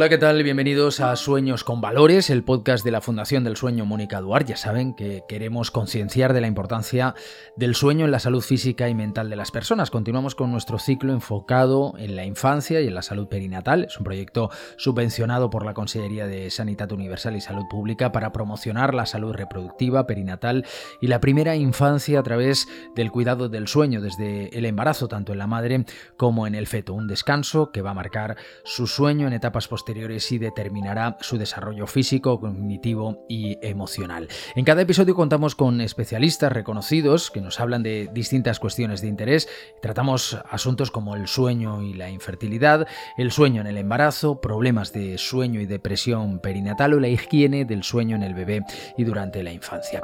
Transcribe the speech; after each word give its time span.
Hola, 0.00 0.08
¿qué 0.08 0.16
tal? 0.16 0.42
Bienvenidos 0.42 1.00
a 1.00 1.14
Sueños 1.14 1.62
con 1.62 1.82
Valores, 1.82 2.30
el 2.30 2.42
podcast 2.42 2.86
de 2.86 2.90
la 2.90 3.02
Fundación 3.02 3.44
del 3.44 3.58
Sueño 3.58 3.84
Mónica 3.84 4.18
Duarte. 4.22 4.52
Ya 4.52 4.56
saben 4.56 4.94
que 4.94 5.24
queremos 5.28 5.70
concienciar 5.70 6.32
de 6.32 6.40
la 6.40 6.46
importancia 6.46 7.14
del 7.54 7.74
sueño 7.74 8.06
en 8.06 8.10
la 8.10 8.18
salud 8.18 8.40
física 8.40 8.88
y 8.88 8.94
mental 8.94 9.28
de 9.28 9.36
las 9.36 9.50
personas. 9.50 9.90
Continuamos 9.90 10.34
con 10.34 10.50
nuestro 10.52 10.78
ciclo 10.78 11.12
enfocado 11.12 11.92
en 11.98 12.16
la 12.16 12.24
infancia 12.24 12.80
y 12.80 12.86
en 12.86 12.94
la 12.94 13.02
salud 13.02 13.28
perinatal. 13.28 13.84
Es 13.84 13.98
un 13.98 14.04
proyecto 14.04 14.48
subvencionado 14.78 15.50
por 15.50 15.66
la 15.66 15.74
Consejería 15.74 16.26
de 16.26 16.48
Sanidad 16.48 16.90
Universal 16.92 17.36
y 17.36 17.42
Salud 17.42 17.66
Pública 17.68 18.10
para 18.10 18.32
promocionar 18.32 18.94
la 18.94 19.04
salud 19.04 19.34
reproductiva, 19.34 20.06
perinatal 20.06 20.64
y 21.02 21.08
la 21.08 21.20
primera 21.20 21.56
infancia 21.56 22.20
a 22.20 22.22
través 22.22 22.68
del 22.96 23.10
cuidado 23.10 23.50
del 23.50 23.68
sueño 23.68 24.00
desde 24.00 24.48
el 24.56 24.64
embarazo, 24.64 25.08
tanto 25.08 25.32
en 25.32 25.38
la 25.40 25.46
madre 25.46 25.84
como 26.16 26.46
en 26.46 26.54
el 26.54 26.66
feto. 26.66 26.94
Un 26.94 27.06
descanso 27.06 27.70
que 27.70 27.82
va 27.82 27.90
a 27.90 27.94
marcar 27.94 28.38
su 28.64 28.86
sueño 28.86 29.26
en 29.26 29.34
etapas 29.34 29.68
posteriores 29.68 29.89
posteriores 29.90 30.30
y 30.30 30.38
determinará 30.38 31.16
su 31.20 31.36
desarrollo 31.36 31.88
físico, 31.88 32.38
cognitivo 32.38 33.24
y 33.28 33.58
emocional. 33.60 34.28
En 34.54 34.64
cada 34.64 34.82
episodio 34.82 35.16
contamos 35.16 35.56
con 35.56 35.80
especialistas 35.80 36.52
reconocidos 36.52 37.32
que 37.32 37.40
nos 37.40 37.58
hablan 37.58 37.82
de 37.82 38.08
distintas 38.12 38.60
cuestiones 38.60 39.00
de 39.00 39.08
interés. 39.08 39.48
Tratamos 39.82 40.38
asuntos 40.48 40.92
como 40.92 41.16
el 41.16 41.26
sueño 41.26 41.82
y 41.82 41.94
la 41.94 42.08
infertilidad, 42.08 42.86
el 43.18 43.32
sueño 43.32 43.62
en 43.62 43.66
el 43.66 43.78
embarazo, 43.78 44.40
problemas 44.40 44.92
de 44.92 45.18
sueño 45.18 45.60
y 45.60 45.66
depresión 45.66 46.38
perinatal 46.38 46.94
o 46.94 47.00
la 47.00 47.08
higiene 47.08 47.64
del 47.64 47.82
sueño 47.82 48.14
en 48.14 48.22
el 48.22 48.34
bebé 48.34 48.62
y 48.96 49.02
durante 49.02 49.42
la 49.42 49.52
infancia. 49.52 50.00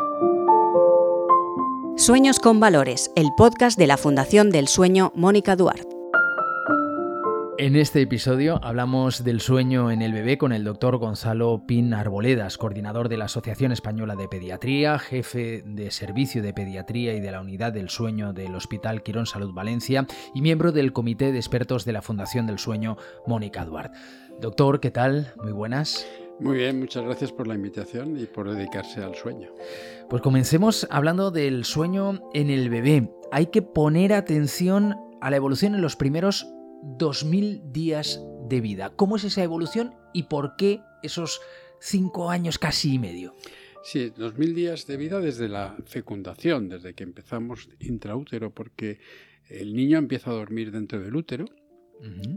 Sueños 1.97 2.41
con 2.41 2.59
Valores, 2.59 3.13
el 3.15 3.29
podcast 3.37 3.79
de 3.79 3.87
la 3.87 3.97
Fundación 3.97 4.51
del 4.51 4.67
Sueño 4.67 5.13
Mónica 5.15 5.55
Duarte. 5.55 5.96
En 7.59 7.75
este 7.75 8.03
episodio 8.03 8.61
hablamos 8.63 9.25
del 9.25 9.41
sueño 9.41 9.91
en 9.91 10.03
el 10.03 10.13
bebé 10.13 10.37
con 10.37 10.53
el 10.53 10.63
doctor 10.63 10.99
Gonzalo 10.99 11.65
Pin 11.67 11.95
Arboledas, 11.95 12.59
coordinador 12.59 13.09
de 13.09 13.17
la 13.17 13.25
Asociación 13.25 13.73
Española 13.73 14.15
de 14.15 14.29
Pediatría, 14.29 14.99
jefe 14.99 15.63
de 15.65 15.91
Servicio 15.91 16.43
de 16.43 16.53
Pediatría 16.53 17.15
y 17.15 17.21
de 17.21 17.31
la 17.31 17.41
Unidad 17.41 17.73
del 17.73 17.89
Sueño 17.89 18.35
del 18.35 18.55
Hospital 18.55 19.03
Quirón 19.03 19.25
Salud 19.25 19.55
Valencia 19.55 20.07
y 20.35 20.43
miembro 20.43 20.71
del 20.71 20.93
Comité 20.93 21.33
de 21.33 21.39
Expertos 21.39 21.87
de 21.87 21.95
la 21.95 22.03
Fundación 22.03 22.47
del 22.47 22.59
Sueño 22.59 22.99
Mónica 23.27 23.65
Duarte. 23.65 23.97
Doctor, 24.39 24.79
¿qué 24.79 24.91
tal? 24.91 25.33
Muy 25.43 25.53
buenas. 25.53 26.07
Muy 26.39 26.59
bien, 26.59 26.79
muchas 26.79 27.05
gracias 27.05 27.33
por 27.33 27.47
la 27.47 27.55
invitación 27.55 28.21
y 28.21 28.27
por 28.27 28.51
dedicarse 28.51 29.03
al 29.03 29.15
sueño. 29.15 29.49
Pues 30.11 30.21
comencemos 30.21 30.87
hablando 30.91 31.31
del 31.31 31.65
sueño 31.65 32.21
en 32.35 32.51
el 32.51 32.69
bebé. 32.69 33.11
Hay 33.33 33.47
que 33.47 33.63
poner 33.63 34.13
atención 34.13 34.95
a 35.23 35.31
la 35.31 35.37
evolución 35.37 35.75
en 35.75 35.81
los 35.81 35.97
primeros 35.97 36.47
2.000 36.83 37.73
días 37.73 38.21
de 38.49 38.61
vida. 38.61 38.91
¿Cómo 38.97 39.17
es 39.17 39.25
esa 39.25 39.43
evolución 39.43 39.95
y 40.13 40.25
por 40.25 40.57
qué 40.57 40.81
esos 41.03 41.41
cinco 41.81 42.31
años 42.31 42.59
casi 42.59 42.95
y 42.95 42.99
medio? 42.99 43.35
Sí, 43.83 44.13
2.000 44.17 44.55
días 44.55 44.87
de 44.87 44.97
vida 44.97 45.21
desde 45.21 45.49
la 45.49 45.77
fecundación, 45.85 46.69
desde 46.69 46.95
que 46.95 47.05
empezamos 47.05 47.69
intraútero, 47.81 48.53
porque 48.53 48.99
el 49.49 49.75
niño 49.75 49.99
empieza 49.99 50.31
a 50.31 50.35
dormir 50.35 50.73
dentro 50.73 51.01
del 51.01 51.15
útero 51.15 51.47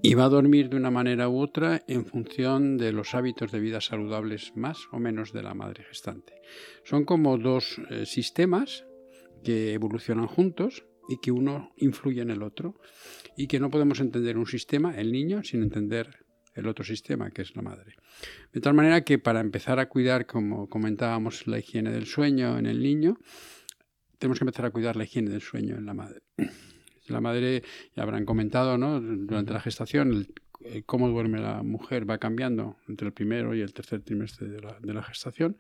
y 0.01 0.13
va 0.13 0.25
a 0.25 0.29
dormir 0.29 0.69
de 0.69 0.77
una 0.77 0.91
manera 0.91 1.27
u 1.27 1.39
otra 1.39 1.83
en 1.87 2.05
función 2.05 2.77
de 2.77 2.93
los 2.93 3.13
hábitos 3.13 3.51
de 3.51 3.59
vida 3.59 3.81
saludables 3.81 4.55
más 4.55 4.87
o 4.91 4.99
menos 4.99 5.33
de 5.33 5.43
la 5.43 5.53
madre 5.53 5.83
gestante. 5.83 6.33
Son 6.83 7.03
como 7.03 7.37
dos 7.37 7.81
eh, 7.89 8.05
sistemas 8.05 8.85
que 9.43 9.73
evolucionan 9.73 10.27
juntos 10.27 10.85
y 11.09 11.17
que 11.17 11.31
uno 11.31 11.73
influye 11.77 12.21
en 12.21 12.29
el 12.29 12.43
otro 12.43 12.79
y 13.35 13.47
que 13.47 13.59
no 13.59 13.69
podemos 13.69 13.99
entender 13.99 14.37
un 14.37 14.45
sistema, 14.45 14.95
el 14.95 15.11
niño, 15.11 15.43
sin 15.43 15.63
entender 15.63 16.25
el 16.53 16.67
otro 16.67 16.85
sistema, 16.85 17.31
que 17.31 17.41
es 17.41 17.55
la 17.55 17.61
madre. 17.61 17.95
De 18.53 18.61
tal 18.61 18.73
manera 18.73 19.03
que 19.03 19.17
para 19.17 19.39
empezar 19.39 19.79
a 19.79 19.89
cuidar, 19.89 20.25
como 20.25 20.69
comentábamos, 20.69 21.47
la 21.47 21.59
higiene 21.59 21.91
del 21.91 22.05
sueño 22.05 22.57
en 22.57 22.67
el 22.67 22.81
niño, 22.81 23.17
tenemos 24.19 24.39
que 24.39 24.43
empezar 24.43 24.65
a 24.65 24.71
cuidar 24.71 24.95
la 24.95 25.05
higiene 25.05 25.31
del 25.31 25.41
sueño 25.41 25.77
en 25.77 25.85
la 25.85 25.93
madre. 25.93 26.21
La 27.07 27.21
madre, 27.21 27.63
ya 27.95 28.03
habrán 28.03 28.23
comentado, 28.23 28.77
¿no? 28.77 29.01
durante 29.01 29.51
la 29.51 29.61
gestación, 29.61 30.27
cómo 30.85 31.07
duerme 31.07 31.39
la 31.39 31.63
mujer 31.63 32.09
va 32.09 32.17
cambiando 32.17 32.77
entre 32.87 33.07
el 33.07 33.13
primero 33.13 33.55
y 33.55 33.61
el 33.61 33.73
tercer 33.73 34.01
trimestre 34.01 34.47
de 34.47 34.93
la, 34.93 35.03
gestación. 35.03 35.57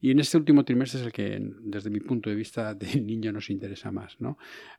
Y 0.00 0.10
en 0.10 0.18
este 0.18 0.38
último 0.38 0.64
trimestre 0.64 1.00
es 1.00 1.06
el 1.06 1.12
que, 1.12 1.38
desde 1.60 1.90
mi 1.90 2.00
punto 2.00 2.30
de 2.30 2.36
vista, 2.36 2.74
del 2.74 3.06
niño 3.06 3.32
nos 3.32 3.50
interesa 3.50 3.92
más. 3.92 4.16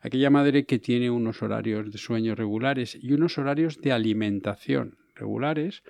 Aquella 0.01 0.29
madre 0.29 0.65
que 0.65 0.79
tiene 0.79 1.09
unos 1.09 1.41
horarios 1.43 1.91
de 1.91 1.97
sueño 1.97 2.35
regulares 2.35 2.97
y 2.99 3.13
unos 3.13 3.37
horarios 3.37 3.79
de 3.81 3.91
alimentación 3.91 4.97
regulares, 5.15 5.83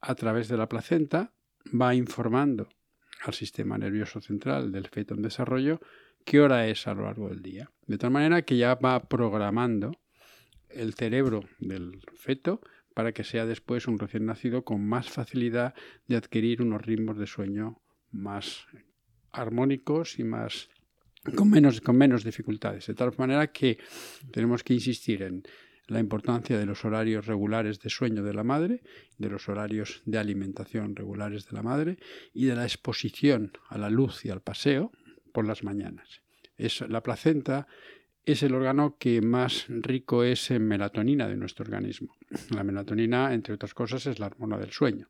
a 0.00 0.14
través 0.14 0.48
de 0.48 0.56
la 0.56 0.68
placenta, 0.68 1.32
va 1.68 1.94
informando 1.94 2.68
al 3.24 3.34
sistema 3.34 3.76
nervioso 3.76 4.20
central 4.20 4.72
del 4.72 4.86
feto 4.86 5.14
en 5.14 5.22
desarrollo 5.22 5.80
qué 6.24 6.40
hora 6.40 6.66
es 6.68 6.86
a 6.86 6.94
lo 6.94 7.04
largo 7.04 7.28
del 7.28 7.42
día. 7.42 7.70
De 7.86 7.98
tal 7.98 8.10
manera 8.10 8.42
que 8.42 8.56
ya 8.56 8.74
va 8.74 9.00
programando 9.08 9.92
el 10.68 10.94
cerebro 10.94 11.44
del 11.58 12.00
feto 12.14 12.60
para 12.98 13.12
que 13.12 13.22
sea 13.22 13.46
después 13.46 13.86
un 13.86 13.96
recién 13.96 14.26
nacido 14.26 14.64
con 14.64 14.84
más 14.84 15.08
facilidad 15.08 15.72
de 16.08 16.16
adquirir 16.16 16.60
unos 16.60 16.84
ritmos 16.84 17.16
de 17.16 17.28
sueño 17.28 17.80
más 18.10 18.66
armónicos 19.30 20.18
y 20.18 20.24
más 20.24 20.68
con 21.36 21.48
menos, 21.48 21.80
con 21.80 21.96
menos 21.96 22.24
dificultades. 22.24 22.88
De 22.88 22.94
tal 22.94 23.12
manera 23.16 23.52
que 23.52 23.78
tenemos 24.32 24.64
que 24.64 24.74
insistir 24.74 25.22
en 25.22 25.44
la 25.86 26.00
importancia 26.00 26.58
de 26.58 26.66
los 26.66 26.84
horarios 26.84 27.26
regulares 27.26 27.78
de 27.78 27.88
sueño 27.88 28.24
de 28.24 28.34
la 28.34 28.42
madre, 28.42 28.82
de 29.16 29.30
los 29.30 29.48
horarios 29.48 30.02
de 30.04 30.18
alimentación 30.18 30.96
regulares 30.96 31.46
de 31.46 31.52
la 31.52 31.62
madre 31.62 31.98
y 32.34 32.46
de 32.46 32.56
la 32.56 32.64
exposición 32.64 33.52
a 33.68 33.78
la 33.78 33.90
luz 33.90 34.24
y 34.24 34.30
al 34.30 34.42
paseo 34.42 34.90
por 35.32 35.46
las 35.46 35.62
mañanas. 35.62 36.22
Es, 36.56 36.80
la 36.80 37.04
placenta 37.04 37.68
es 38.32 38.42
el 38.42 38.54
órgano 38.54 38.96
que 38.98 39.22
más 39.22 39.64
rico 39.68 40.22
es 40.22 40.50
en 40.50 40.68
melatonina 40.68 41.26
de 41.26 41.36
nuestro 41.36 41.64
organismo. 41.64 42.14
La 42.50 42.62
melatonina, 42.62 43.32
entre 43.32 43.54
otras 43.54 43.72
cosas, 43.72 44.04
es 44.06 44.18
la 44.18 44.26
hormona 44.26 44.58
del 44.58 44.70
sueño. 44.70 45.08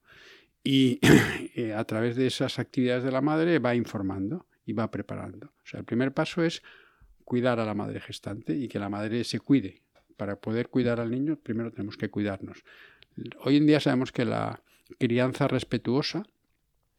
Y 0.62 1.00
eh, 1.56 1.74
a 1.74 1.82
través 1.82 2.14
de 2.14 2.28
esas 2.28 2.60
actividades 2.60 3.02
de 3.02 3.10
la 3.10 3.20
madre 3.20 3.58
va 3.58 3.74
informando 3.74 4.46
y 4.64 4.72
va 4.72 4.92
preparando. 4.92 5.48
O 5.48 5.66
sea, 5.66 5.80
el 5.80 5.84
primer 5.84 6.12
paso 6.12 6.44
es 6.44 6.62
cuidar 7.24 7.58
a 7.58 7.64
la 7.64 7.74
madre 7.74 8.00
gestante 8.00 8.54
y 8.54 8.68
que 8.68 8.78
la 8.78 8.88
madre 8.88 9.24
se 9.24 9.40
cuide. 9.40 9.82
Para 10.16 10.36
poder 10.36 10.68
cuidar 10.68 11.00
al 11.00 11.10
niño, 11.10 11.40
primero 11.42 11.72
tenemos 11.72 11.96
que 11.96 12.10
cuidarnos. 12.10 12.62
Hoy 13.40 13.56
en 13.56 13.66
día 13.66 13.80
sabemos 13.80 14.12
que 14.12 14.26
la 14.26 14.62
crianza 14.96 15.48
respetuosa 15.48 16.22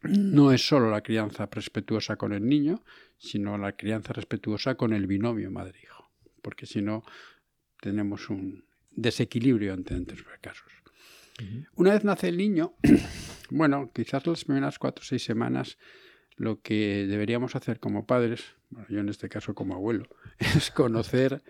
no 0.01 0.51
es 0.51 0.67
solo 0.67 0.91
la 0.91 1.01
crianza 1.01 1.47
respetuosa 1.49 2.17
con 2.17 2.33
el 2.33 2.45
niño, 2.45 2.83
sino 3.17 3.57
la 3.57 3.77
crianza 3.77 4.11
respetuosa 4.11 4.75
con 4.75 4.91
el 4.91 5.07
binomio 5.07 5.49
madre-hijo 5.49 5.98
porque 6.41 6.65
si 6.65 6.81
no 6.81 7.03
tenemos 7.81 8.29
un 8.29 8.65
desequilibrio 8.91 9.73
entre, 9.73 9.97
entre 9.97 10.17
casos. 10.41 10.71
Una 11.75 11.93
vez 11.93 12.03
nace 12.03 12.27
el 12.27 12.37
niño, 12.37 12.73
bueno, 13.49 13.91
quizás 13.93 14.27
las 14.27 14.43
primeras 14.43 14.77
cuatro 14.77 15.01
o 15.01 15.05
seis 15.05 15.23
semanas 15.23 15.77
lo 16.35 16.61
que 16.61 17.05
deberíamos 17.07 17.55
hacer 17.55 17.79
como 17.79 18.05
padres, 18.05 18.55
yo 18.89 18.99
en 18.99 19.09
este 19.09 19.29
caso 19.29 19.53
como 19.53 19.75
abuelo, 19.75 20.07
es 20.39 20.71
conocer 20.71 21.43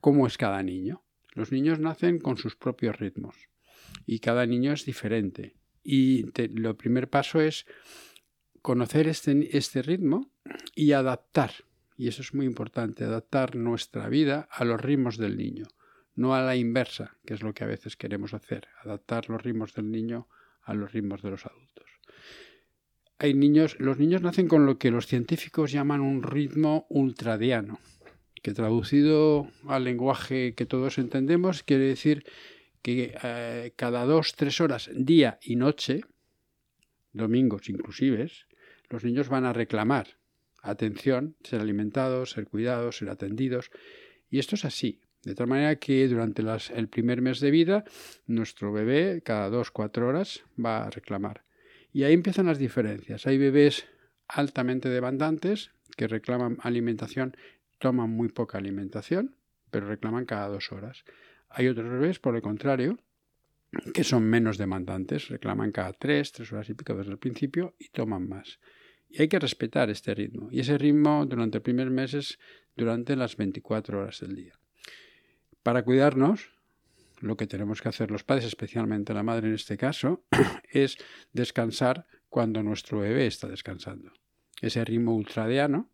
cómo 0.00 0.26
es 0.26 0.36
cada 0.36 0.62
niño. 0.62 1.02
Los 1.34 1.52
niños 1.52 1.78
nacen 1.78 2.18
con 2.18 2.36
sus 2.36 2.56
propios 2.56 2.98
ritmos 2.98 3.36
y 4.06 4.18
cada 4.18 4.46
niño 4.46 4.72
es 4.72 4.84
diferente. 4.84 5.56
Y 5.82 6.26
lo 6.58 6.76
primer 6.76 7.08
paso 7.08 7.40
es 7.40 7.66
conocer 8.62 9.08
este, 9.08 9.56
este 9.56 9.82
ritmo 9.82 10.30
y 10.74 10.92
adaptar 10.92 11.52
y 12.00 12.08
eso 12.08 12.22
es 12.22 12.32
muy 12.32 12.46
importante, 12.46 13.04
adaptar 13.04 13.56
nuestra 13.56 14.08
vida 14.08 14.48
a 14.50 14.64
los 14.64 14.80
ritmos 14.80 15.18
del 15.18 15.36
niño, 15.36 15.66
no 16.14 16.34
a 16.34 16.40
la 16.40 16.56
inversa, 16.56 17.18
que 17.26 17.34
es 17.34 17.42
lo 17.42 17.52
que 17.52 17.62
a 17.62 17.66
veces 17.66 17.94
queremos 17.94 18.32
hacer, 18.32 18.68
adaptar 18.82 19.28
los 19.28 19.42
ritmos 19.42 19.74
del 19.74 19.90
niño 19.90 20.26
a 20.62 20.72
los 20.72 20.94
ritmos 20.94 21.20
de 21.20 21.28
los 21.28 21.44
adultos. 21.44 21.90
Hay 23.18 23.34
niños, 23.34 23.78
los 23.78 23.98
niños 23.98 24.22
nacen 24.22 24.48
con 24.48 24.64
lo 24.64 24.78
que 24.78 24.90
los 24.90 25.06
científicos 25.06 25.72
llaman 25.72 26.00
un 26.00 26.22
ritmo 26.22 26.86
ultradiano, 26.88 27.80
que 28.42 28.54
traducido 28.54 29.50
al 29.68 29.84
lenguaje 29.84 30.54
que 30.54 30.64
todos 30.64 30.96
entendemos 30.96 31.62
quiere 31.62 31.84
decir 31.84 32.24
que 32.80 33.14
eh, 33.22 33.74
cada 33.76 34.06
dos, 34.06 34.36
tres 34.36 34.62
horas, 34.62 34.88
día 34.94 35.38
y 35.42 35.56
noche, 35.56 36.00
domingos 37.12 37.68
inclusive, 37.68 38.32
los 38.88 39.04
niños 39.04 39.28
van 39.28 39.44
a 39.44 39.52
reclamar 39.52 40.19
atención, 40.62 41.36
ser 41.42 41.60
alimentados, 41.60 42.30
ser 42.30 42.46
cuidados, 42.46 42.98
ser 42.98 43.10
atendidos. 43.10 43.70
Y 44.30 44.38
esto 44.38 44.54
es 44.54 44.64
así. 44.64 45.00
De 45.22 45.34
tal 45.34 45.48
manera 45.48 45.76
que 45.76 46.08
durante 46.08 46.42
el 46.74 46.88
primer 46.88 47.20
mes 47.20 47.40
de 47.40 47.50
vida, 47.50 47.84
nuestro 48.26 48.72
bebé 48.72 49.22
cada 49.22 49.50
dos, 49.50 49.70
cuatro 49.70 50.08
horas 50.08 50.42
va 50.62 50.84
a 50.84 50.90
reclamar. 50.90 51.44
Y 51.92 52.04
ahí 52.04 52.14
empiezan 52.14 52.46
las 52.46 52.58
diferencias. 52.58 53.26
Hay 53.26 53.36
bebés 53.36 53.86
altamente 54.28 54.88
demandantes 54.88 55.72
que 55.96 56.06
reclaman 56.08 56.58
alimentación, 56.62 57.36
toman 57.78 58.10
muy 58.10 58.28
poca 58.28 58.58
alimentación, 58.58 59.36
pero 59.70 59.88
reclaman 59.88 60.24
cada 60.24 60.48
dos 60.48 60.72
horas. 60.72 61.04
Hay 61.50 61.68
otros 61.68 61.90
bebés, 61.90 62.18
por 62.18 62.36
el 62.36 62.42
contrario, 62.42 62.98
que 63.92 64.04
son 64.04 64.24
menos 64.24 64.56
demandantes, 64.56 65.28
reclaman 65.28 65.72
cada 65.72 65.92
tres, 65.92 66.32
tres 66.32 66.52
horas 66.52 66.70
y 66.70 66.74
pico 66.74 66.94
desde 66.94 67.12
el 67.12 67.18
principio 67.18 67.74
y 67.78 67.88
toman 67.88 68.28
más. 68.28 68.58
Y 69.10 69.22
hay 69.22 69.28
que 69.28 69.40
respetar 69.40 69.90
este 69.90 70.14
ritmo. 70.14 70.48
Y 70.52 70.60
ese 70.60 70.78
ritmo 70.78 71.26
durante 71.26 71.58
el 71.58 71.62
primer 71.62 71.90
mes 71.90 72.14
es 72.14 72.38
durante 72.76 73.16
las 73.16 73.36
24 73.36 73.98
horas 73.98 74.20
del 74.20 74.36
día. 74.36 74.58
Para 75.62 75.82
cuidarnos, 75.82 76.50
lo 77.20 77.36
que 77.36 77.46
tenemos 77.46 77.82
que 77.82 77.88
hacer 77.88 78.10
los 78.10 78.24
padres, 78.24 78.46
especialmente 78.46 79.12
la 79.12 79.24
madre 79.24 79.48
en 79.48 79.54
este 79.54 79.76
caso, 79.76 80.24
es 80.70 80.96
descansar 81.32 82.06
cuando 82.28 82.62
nuestro 82.62 83.00
bebé 83.00 83.26
está 83.26 83.48
descansando. 83.48 84.12
Ese 84.60 84.84
ritmo 84.84 85.14
ultradiano, 85.14 85.90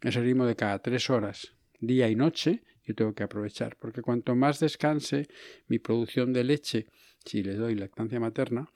ese 0.00 0.20
ritmo 0.20 0.46
de 0.46 0.56
cada 0.56 0.78
tres 0.78 1.10
horas, 1.10 1.54
día 1.80 2.08
y 2.08 2.14
noche, 2.14 2.62
yo 2.84 2.94
tengo 2.94 3.14
que 3.14 3.24
aprovechar, 3.24 3.76
porque 3.76 4.00
cuanto 4.00 4.34
más 4.34 4.60
descanse 4.60 5.28
mi 5.66 5.78
producción 5.78 6.32
de 6.32 6.44
leche, 6.44 6.86
si 7.24 7.42
le 7.42 7.54
doy 7.54 7.74
lactancia 7.74 8.20
materna, 8.20 8.70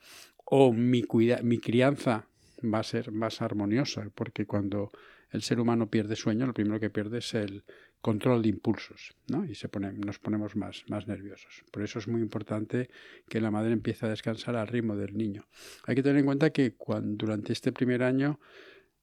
o 0.45 0.71
mi, 0.73 1.03
mi 1.43 1.57
crianza 1.57 2.27
va 2.63 2.79
a 2.79 2.83
ser 2.83 3.11
más 3.11 3.41
armoniosa, 3.41 4.09
porque 4.13 4.45
cuando 4.45 4.91
el 5.31 5.41
ser 5.41 5.59
humano 5.59 5.89
pierde 5.89 6.15
sueño, 6.15 6.45
lo 6.45 6.53
primero 6.53 6.79
que 6.79 6.89
pierde 6.89 7.19
es 7.19 7.33
el 7.33 7.63
control 8.01 8.43
de 8.43 8.49
impulsos, 8.49 9.15
¿no? 9.27 9.45
Y 9.45 9.55
se 9.55 9.67
pone, 9.67 9.91
nos 9.93 10.19
ponemos 10.19 10.55
más, 10.55 10.83
más 10.87 11.07
nerviosos. 11.07 11.63
Por 11.71 11.83
eso 11.83 11.99
es 11.99 12.07
muy 12.07 12.21
importante 12.21 12.89
que 13.27 13.41
la 13.41 13.51
madre 13.51 13.73
empiece 13.73 14.05
a 14.05 14.09
descansar 14.09 14.55
al 14.55 14.67
ritmo 14.67 14.95
del 14.95 15.17
niño. 15.17 15.47
Hay 15.85 15.95
que 15.95 16.03
tener 16.03 16.19
en 16.19 16.25
cuenta 16.25 16.51
que 16.51 16.75
cuando, 16.75 17.25
durante 17.25 17.51
este 17.51 17.71
primer 17.71 18.03
año 18.03 18.39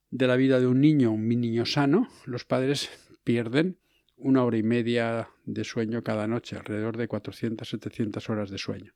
de 0.09 0.27
la 0.27 0.35
vida 0.35 0.59
de 0.59 0.67
un 0.67 0.79
niño, 0.79 1.11
un 1.11 1.27
niño 1.27 1.65
sano, 1.65 2.07
los 2.25 2.45
padres 2.45 2.89
pierden 3.23 3.77
una 4.15 4.43
hora 4.43 4.57
y 4.57 4.63
media 4.63 5.29
de 5.45 5.63
sueño 5.63 6.03
cada 6.03 6.27
noche, 6.27 6.55
alrededor 6.55 6.95
de 6.95 7.09
400-700 7.09 8.29
horas 8.29 8.49
de 8.49 8.57
sueño 8.57 8.93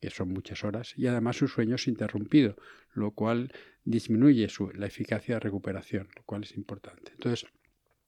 que 0.00 0.10
son 0.10 0.30
muchas 0.30 0.64
horas, 0.64 0.94
y 0.96 1.06
además 1.06 1.36
su 1.36 1.48
sueño 1.48 1.74
es 1.74 1.86
interrumpido, 1.86 2.56
lo 2.92 3.12
cual 3.12 3.52
disminuye 3.84 4.48
su, 4.48 4.70
la 4.70 4.86
eficacia 4.86 5.34
de 5.36 5.40
recuperación, 5.40 6.08
lo 6.16 6.22
cual 6.24 6.44
es 6.44 6.56
importante. 6.56 7.12
Entonces, 7.12 7.46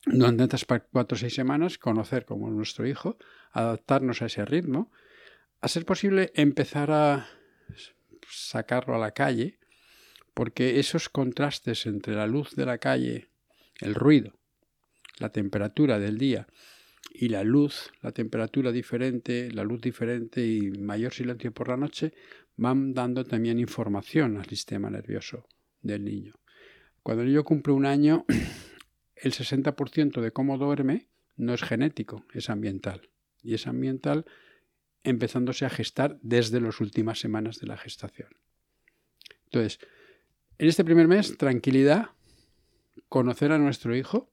durante 0.07 0.43
estas 0.45 0.65
cuatro 0.65 1.15
o 1.15 1.19
seis 1.19 1.35
semanas, 1.35 1.79
conocer 1.79 2.25
como 2.25 2.51
nuestro 2.51 2.87
hijo, 2.87 3.19
adaptarnos 3.53 4.23
a 4.23 4.27
ese 4.27 4.45
ritmo, 4.45 4.91
a 5.61 5.69
ser 5.69 5.85
posible 5.85 6.33
empezar 6.35 6.91
a 6.91 7.29
sacarlo 8.29 8.95
a 8.95 8.99
la 8.99 9.13
calle, 9.13 9.59
porque 10.35 10.81
esos 10.81 11.09
contrastes 11.09 11.87
entre 11.87 12.15
la 12.15 12.27
luz 12.27 12.57
de 12.57 12.67
la 12.67 12.79
calle, 12.79 13.29
el 13.81 13.95
ruido, 13.95 14.33
la 15.19 15.31
temperatura 15.31 15.99
del 15.99 16.19
día 16.19 16.49
y 17.11 17.29
la 17.29 17.45
luz, 17.45 17.93
la 18.01 18.13
temperatura 18.13 18.73
diferente, 18.73 19.51
la 19.51 19.65
luz 19.65 19.81
diferente 19.81 20.47
y 20.47 20.71
mayor 20.71 21.13
silencio 21.13 21.53
por 21.53 21.69
la 21.69 21.77
noche 21.77 22.13
van 22.57 22.95
dando 22.95 23.25
también 23.25 23.59
información 23.59 24.37
al 24.39 24.47
sistema 24.47 24.91
nervioso 24.91 25.47
del 25.81 26.05
niño. 26.05 26.35
Cuando 27.03 27.23
el 27.23 27.29
niño 27.29 27.45
cumple 27.45 27.73
un 27.73 27.87
año, 27.87 28.25
el 29.17 29.33
60% 29.33 30.21
de 30.21 30.33
cómo 30.33 30.59
duerme 30.59 31.09
no 31.37 31.55
es 31.55 31.63
genético, 31.63 32.25
es 32.33 32.51
ambiental. 32.51 33.09
Y 33.43 33.55
es 33.55 33.67
ambiental 33.67 34.25
empezándose 35.03 35.65
a 35.65 35.71
gestar 35.71 36.19
desde 36.23 36.61
las 36.61 36.81
últimas 36.81 37.19
semanas 37.19 37.59
de 37.59 37.67
la 37.67 37.77
gestación. 37.77 38.29
Entonces, 39.47 39.81
en 40.59 40.69
este 40.69 40.85
primer 40.85 41.09
mes, 41.09 41.37
tranquilidad, 41.37 42.11
conocer 43.09 43.51
a 43.53 43.59
nuestro 43.59 43.97
hijo, 43.97 44.32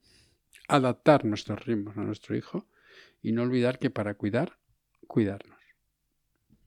adaptar 0.70 1.26
nuestros 1.26 1.66
ritmos 1.66 1.98
a 1.98 2.02
nuestro 2.02 2.36
hijo 2.36 2.68
y 3.22 3.32
no 3.32 3.44
olvidar 3.44 3.80
que 3.80 3.90
para 3.90 4.14
cuidar, 4.14 4.58
cuidarnos. 5.08 5.58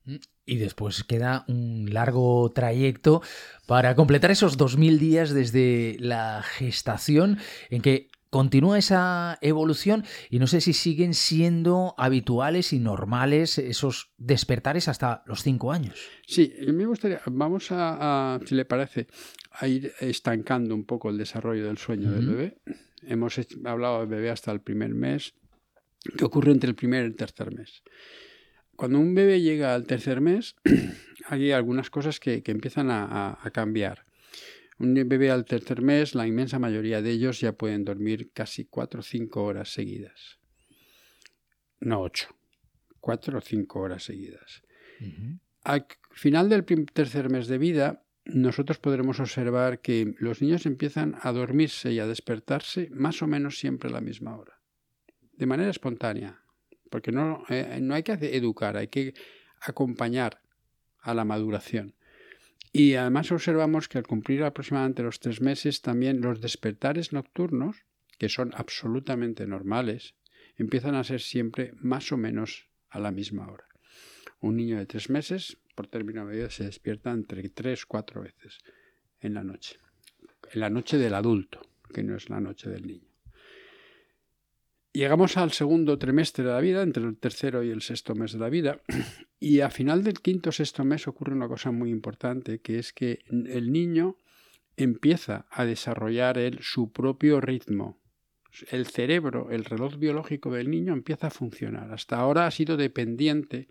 Mm, 0.05 0.15
y 0.45 0.57
después 0.57 1.03
queda 1.03 1.45
un 1.47 1.93
largo 1.93 2.51
trayecto 2.51 3.21
para 3.65 3.95
completar 3.95 4.31
esos 4.31 4.57
2.000 4.57 4.99
días 4.99 5.33
desde 5.33 5.95
la 5.99 6.43
gestación 6.43 7.39
en 7.69 7.81
que 7.81 8.09
continúa 8.29 8.79
esa 8.79 9.37
evolución 9.41 10.03
y 10.29 10.39
no 10.39 10.47
sé 10.47 10.59
si 10.59 10.73
siguen 10.73 11.13
siendo 11.13 11.93
habituales 11.97 12.73
y 12.73 12.79
normales 12.79 13.59
esos 13.59 14.11
despertares 14.17 14.87
hasta 14.87 15.23
los 15.27 15.43
5 15.43 15.71
años. 15.71 16.09
Sí, 16.25 16.51
me 16.67 16.85
gustaría, 16.87 17.21
vamos 17.27 17.67
a, 17.69 18.39
si 18.43 18.55
le 18.55 18.65
parece, 18.65 19.07
a 19.51 19.67
ir 19.67 19.93
estancando 19.99 20.73
un 20.73 20.83
poco 20.83 21.11
el 21.11 21.17
desarrollo 21.17 21.65
del 21.67 21.77
sueño 21.77 22.11
del 22.11 22.27
bebé. 22.27 22.57
Hemos 23.07 23.39
hablado 23.65 23.99
del 23.99 24.09
bebé 24.09 24.29
hasta 24.29 24.51
el 24.51 24.61
primer 24.61 24.93
mes, 24.93 25.33
¿Qué 26.17 26.25
ocurre 26.25 26.51
entre 26.51 26.69
el 26.69 26.75
primer 26.75 27.03
y 27.03 27.07
el 27.07 27.15
tercer 27.15 27.53
mes. 27.53 27.81
Cuando 28.75 28.99
un 28.99 29.15
bebé 29.15 29.41
llega 29.41 29.73
al 29.73 29.85
tercer 29.85 30.19
mes, 30.19 30.55
hay 31.27 31.51
algunas 31.51 31.89
cosas 31.89 32.19
que, 32.19 32.43
empiezan 32.45 32.89
a, 32.91 33.37
cambiar. 33.53 34.05
Un 34.79 34.93
bebé 34.93 35.31
al 35.31 35.45
tercer 35.45 35.81
mes, 35.81 36.15
la 36.15 36.27
inmensa 36.27 36.59
mayoría 36.59 37.01
de 37.01 37.11
ellos 37.11 37.39
ya 37.39 37.53
pueden 37.53 37.85
dormir 37.85 38.31
casi 38.33 38.65
cuatro 38.65 38.99
o 38.99 39.03
cinco 39.03 39.43
horas 39.43 39.71
seguidas. 39.71 40.39
No 41.79 42.01
ocho, 42.01 42.35
cuatro 42.99 43.37
o 43.37 43.41
cinco 43.41 43.79
horas 43.79 44.03
seguidas. 44.03 44.63
Al 45.63 45.85
final 46.11 46.49
del 46.49 46.65
tercer 46.91 47.29
mes 47.29 47.47
de 47.47 47.57
vida, 47.57 48.02
nosotros 48.25 48.79
podremos 48.79 49.19
observar 49.19 49.79
que 49.79 50.15
los 50.19 50.41
niños 50.41 50.65
empiezan 50.65 51.17
a 51.21 51.31
dormirse 51.31 51.91
y 51.91 51.99
a 51.99 52.07
despertarse 52.07 52.89
más 52.91 53.21
o 53.21 53.27
menos 53.27 53.59
siempre 53.59 53.89
a 53.89 53.93
la 53.93 54.01
misma 54.01 54.37
hora 54.37 54.63
de 55.37 55.45
manera 55.45 55.69
espontánea, 55.69 56.41
porque 56.89 57.11
no, 57.11 57.43
eh, 57.49 57.79
no 57.81 57.95
hay 57.95 58.03
que 58.03 58.13
educar, 58.13 58.77
hay 58.77 58.87
que 58.87 59.13
acompañar 59.61 60.41
a 61.01 61.13
la 61.13 61.25
maduración. 61.25 61.95
Y 62.71 62.95
además 62.95 63.31
observamos 63.31 63.87
que 63.87 63.97
al 63.97 64.07
cumplir 64.07 64.43
aproximadamente 64.43 65.03
los 65.03 65.19
tres 65.19 65.41
meses 65.41 65.81
también 65.81 66.21
los 66.21 66.41
despertares 66.41 67.13
nocturnos, 67.13 67.83
que 68.17 68.29
son 68.29 68.51
absolutamente 68.55 69.45
normales, 69.47 70.15
empiezan 70.57 70.95
a 70.95 71.03
ser 71.03 71.21
siempre 71.21 71.73
más 71.81 72.11
o 72.11 72.17
menos 72.17 72.69
a 72.89 72.99
la 72.99 73.11
misma 73.11 73.51
hora. 73.51 73.67
Un 74.39 74.55
niño 74.55 74.77
de 74.77 74.85
tres 74.85 75.09
meses, 75.09 75.57
por 75.75 75.87
término 75.87 76.25
medio, 76.25 76.49
se 76.49 76.65
despierta 76.65 77.11
entre 77.11 77.49
tres, 77.49 77.85
cuatro 77.85 78.21
veces 78.21 78.59
en 79.19 79.33
la 79.33 79.43
noche. 79.43 79.77
En 80.51 80.59
la 80.59 80.69
noche 80.69 80.97
del 80.97 81.13
adulto, 81.13 81.61
que 81.93 82.03
no 82.03 82.15
es 82.15 82.29
la 82.29 82.39
noche 82.39 82.69
del 82.69 82.85
niño. 82.85 83.13
Llegamos 84.93 85.37
al 85.37 85.51
segundo 85.51 85.97
trimestre 85.97 86.43
de 86.43 86.51
la 86.51 86.59
vida, 86.59 86.83
entre 86.83 87.03
el 87.03 87.17
tercero 87.17 87.63
y 87.63 87.71
el 87.71 87.81
sexto 87.81 88.13
mes 88.13 88.33
de 88.33 88.39
la 88.39 88.49
vida, 88.49 88.79
y 89.39 89.61
a 89.61 89.71
final 89.71 90.03
del 90.03 90.19
quinto 90.19 90.49
o 90.49 90.53
sexto 90.53 90.85
mes 90.85 91.07
ocurre 91.07 91.33
una 91.33 91.47
cosa 91.47 91.71
muy 91.71 91.89
importante, 91.89 92.59
que 92.59 92.77
es 92.77 92.93
que 92.93 93.19
el 93.29 93.71
niño 93.71 94.17
empieza 94.77 95.47
a 95.49 95.65
desarrollar 95.65 96.37
su 96.61 96.91
propio 96.91 97.41
ritmo. 97.41 97.99
El 98.69 98.85
cerebro, 98.85 99.49
el 99.49 99.65
reloj 99.65 99.97
biológico 99.97 100.51
del 100.51 100.69
niño 100.69 100.93
empieza 100.93 101.27
a 101.27 101.31
funcionar. 101.31 101.91
Hasta 101.91 102.17
ahora 102.17 102.45
ha 102.45 102.51
sido 102.51 102.77
dependiente 102.77 103.69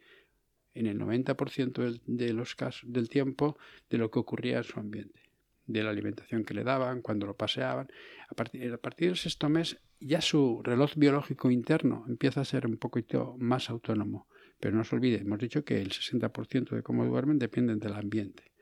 en 0.75 0.87
el 0.87 0.99
90% 0.99 2.01
de 2.07 2.33
los 2.33 2.55
casos, 2.55 2.91
del 2.93 3.09
tiempo 3.09 3.59
de 3.91 3.99
lo 3.99 4.11
que 4.11 4.19
ocurría 4.19 4.59
en 4.59 4.65
su 4.65 4.81
ambiente 4.81 5.23
de 5.67 5.83
la 5.83 5.91
alimentación 5.91 6.45
que 6.45 6.55
le 6.55 6.65
daban, 6.65 7.03
cuando 7.03 7.27
lo 7.27 7.37
paseaban. 7.37 7.89
A 8.29 8.35
partir, 8.35 8.73
a 8.73 8.79
partir 8.79 9.09
del 9.09 9.17
sexto 9.17 9.49
mes 9.49 9.79
ya 10.01 10.21
su 10.21 10.61
reloj 10.63 10.95
biológico 10.97 11.51
interno 11.51 12.05
empieza 12.09 12.41
a 12.41 12.45
ser 12.45 12.67
un 12.67 12.77
poquito 12.77 13.37
más 13.39 13.71
autónomo. 13.71 14.27
Pero 14.59 14.77
no 14.77 14.85
se 14.85 14.95
olvide, 14.95 15.19
hemos 15.19 15.39
dicho 15.39 15.65
que 15.65 15.81
el 15.81 15.91
60% 15.91 16.71
de 16.71 16.83
cómo 16.83 17.05
duermen 17.05 17.39
dependen 17.39 17.79
del 17.79 17.95
ambiente. 17.95 18.53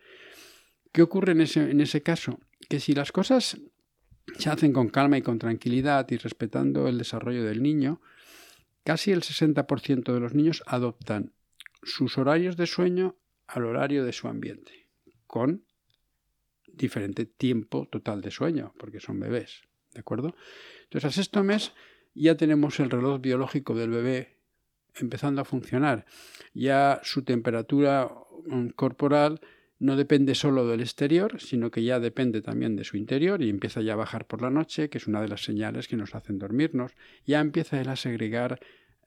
¿Qué 0.92 1.02
ocurre 1.02 1.32
en 1.32 1.42
ese, 1.42 1.70
en 1.70 1.80
ese 1.80 2.02
caso? 2.02 2.40
Que 2.68 2.80
si 2.80 2.94
las 2.94 3.12
cosas 3.12 3.60
se 4.38 4.50
hacen 4.50 4.72
con 4.72 4.88
calma 4.88 5.18
y 5.18 5.22
con 5.22 5.38
tranquilidad 5.38 6.06
y 6.10 6.16
respetando 6.16 6.88
el 6.88 6.98
desarrollo 6.98 7.44
del 7.44 7.62
niño, 7.62 8.00
casi 8.84 9.12
el 9.12 9.22
60% 9.22 10.12
de 10.12 10.20
los 10.20 10.34
niños 10.34 10.62
adoptan 10.66 11.32
sus 11.82 12.18
horarios 12.18 12.56
de 12.56 12.66
sueño 12.66 13.16
al 13.46 13.64
horario 13.64 14.04
de 14.04 14.12
su 14.12 14.28
ambiente, 14.28 14.86
con 15.26 15.64
diferente 16.66 17.26
tiempo 17.26 17.86
total 17.90 18.20
de 18.20 18.30
sueño, 18.30 18.74
porque 18.78 19.00
son 19.00 19.20
bebés. 19.20 19.62
¿De 19.92 20.00
acuerdo? 20.00 20.34
Entonces, 20.84 21.04
al 21.04 21.12
sexto 21.12 21.42
mes 21.42 21.72
ya 22.14 22.36
tenemos 22.36 22.78
el 22.80 22.90
reloj 22.90 23.20
biológico 23.20 23.74
del 23.74 23.90
bebé 23.90 24.36
empezando 24.94 25.40
a 25.40 25.44
funcionar. 25.44 26.04
Ya 26.54 27.00
su 27.02 27.22
temperatura 27.22 28.10
mm, 28.46 28.68
corporal 28.70 29.40
no 29.78 29.96
depende 29.96 30.34
solo 30.34 30.66
del 30.66 30.80
exterior, 30.80 31.40
sino 31.40 31.70
que 31.70 31.82
ya 31.82 32.00
depende 32.00 32.42
también 32.42 32.76
de 32.76 32.84
su 32.84 32.96
interior 32.96 33.42
y 33.42 33.48
empieza 33.48 33.80
ya 33.80 33.94
a 33.94 33.96
bajar 33.96 34.26
por 34.26 34.42
la 34.42 34.50
noche, 34.50 34.90
que 34.90 34.98
es 34.98 35.06
una 35.06 35.22
de 35.22 35.28
las 35.28 35.42
señales 35.42 35.88
que 35.88 35.96
nos 35.96 36.14
hacen 36.14 36.38
dormirnos. 36.38 36.92
Ya 37.24 37.40
empieza 37.40 37.80
él 37.80 37.88
a 37.88 37.96
segregar 37.96 38.60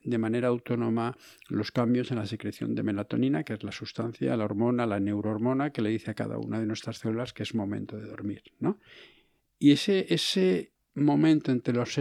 de 0.04 0.18
manera 0.18 0.50
autónoma 0.50 1.18
los 1.50 1.72
cambios 1.72 2.12
en 2.12 2.18
la 2.18 2.26
secreción 2.26 2.76
de 2.76 2.84
melatonina, 2.84 3.44
que 3.44 3.54
es 3.54 3.64
la 3.64 3.72
sustancia, 3.72 4.36
la 4.36 4.46
hormona, 4.46 4.86
la 4.86 5.00
neurohormona 5.00 5.72
que 5.72 5.82
le 5.82 5.90
dice 5.90 6.12
a 6.12 6.14
cada 6.14 6.38
una 6.38 6.60
de 6.60 6.66
nuestras 6.66 6.98
células 6.98 7.34
que 7.34 7.44
es 7.44 7.56
momento 7.56 7.98
de 7.98 8.08
dormir. 8.08 8.44
¿no? 8.60 8.80
Y 9.60 9.72
ese, 9.72 10.14
ese 10.14 10.74
momento 10.96 11.52
entre 11.52 11.74
los 11.74 11.98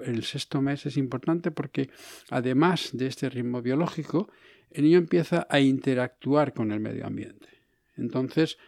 el 0.00 0.24
sexto 0.24 0.60
mes 0.60 0.86
es 0.86 0.96
importante 0.96 1.50
porque 1.50 1.90
además 2.30 2.90
de 2.92 3.06
este 3.06 3.28
ritmo 3.28 3.62
biológico, 3.62 4.30
el 4.70 4.84
niño 4.84 4.98
empieza 4.98 5.46
a 5.48 5.60
interactuar 5.60 6.52
con 6.52 6.72
el 6.72 6.80
medio 6.80 7.06
ambiente. 7.06 7.48
Entonces, 7.96 8.58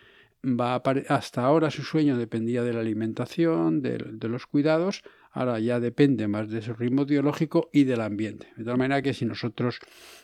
va 0.45 0.77
hasta 1.09 1.45
ahora 1.45 1.71
su 1.71 1.83
sueño 1.83 2.17
dependía 2.17 2.63
de 2.63 2.73
la 2.73 2.81
alimentación, 2.81 3.83
de, 3.83 4.29
los 4.29 4.47
cuidados, 4.47 5.03
ahora 5.33 5.59
ya 5.59 5.81
depende 5.81 6.29
más 6.29 6.49
de 6.51 6.63
su 6.63 6.75
ritmo 6.75 7.05
biológico 7.05 7.69
y 7.73 7.85
del 7.85 8.01
ambiente. 8.01 8.49
De 8.57 8.65
tal 8.65 8.79
manera 8.79 9.03
que 9.03 9.15
si 9.15 9.25
nosotros 9.25 9.79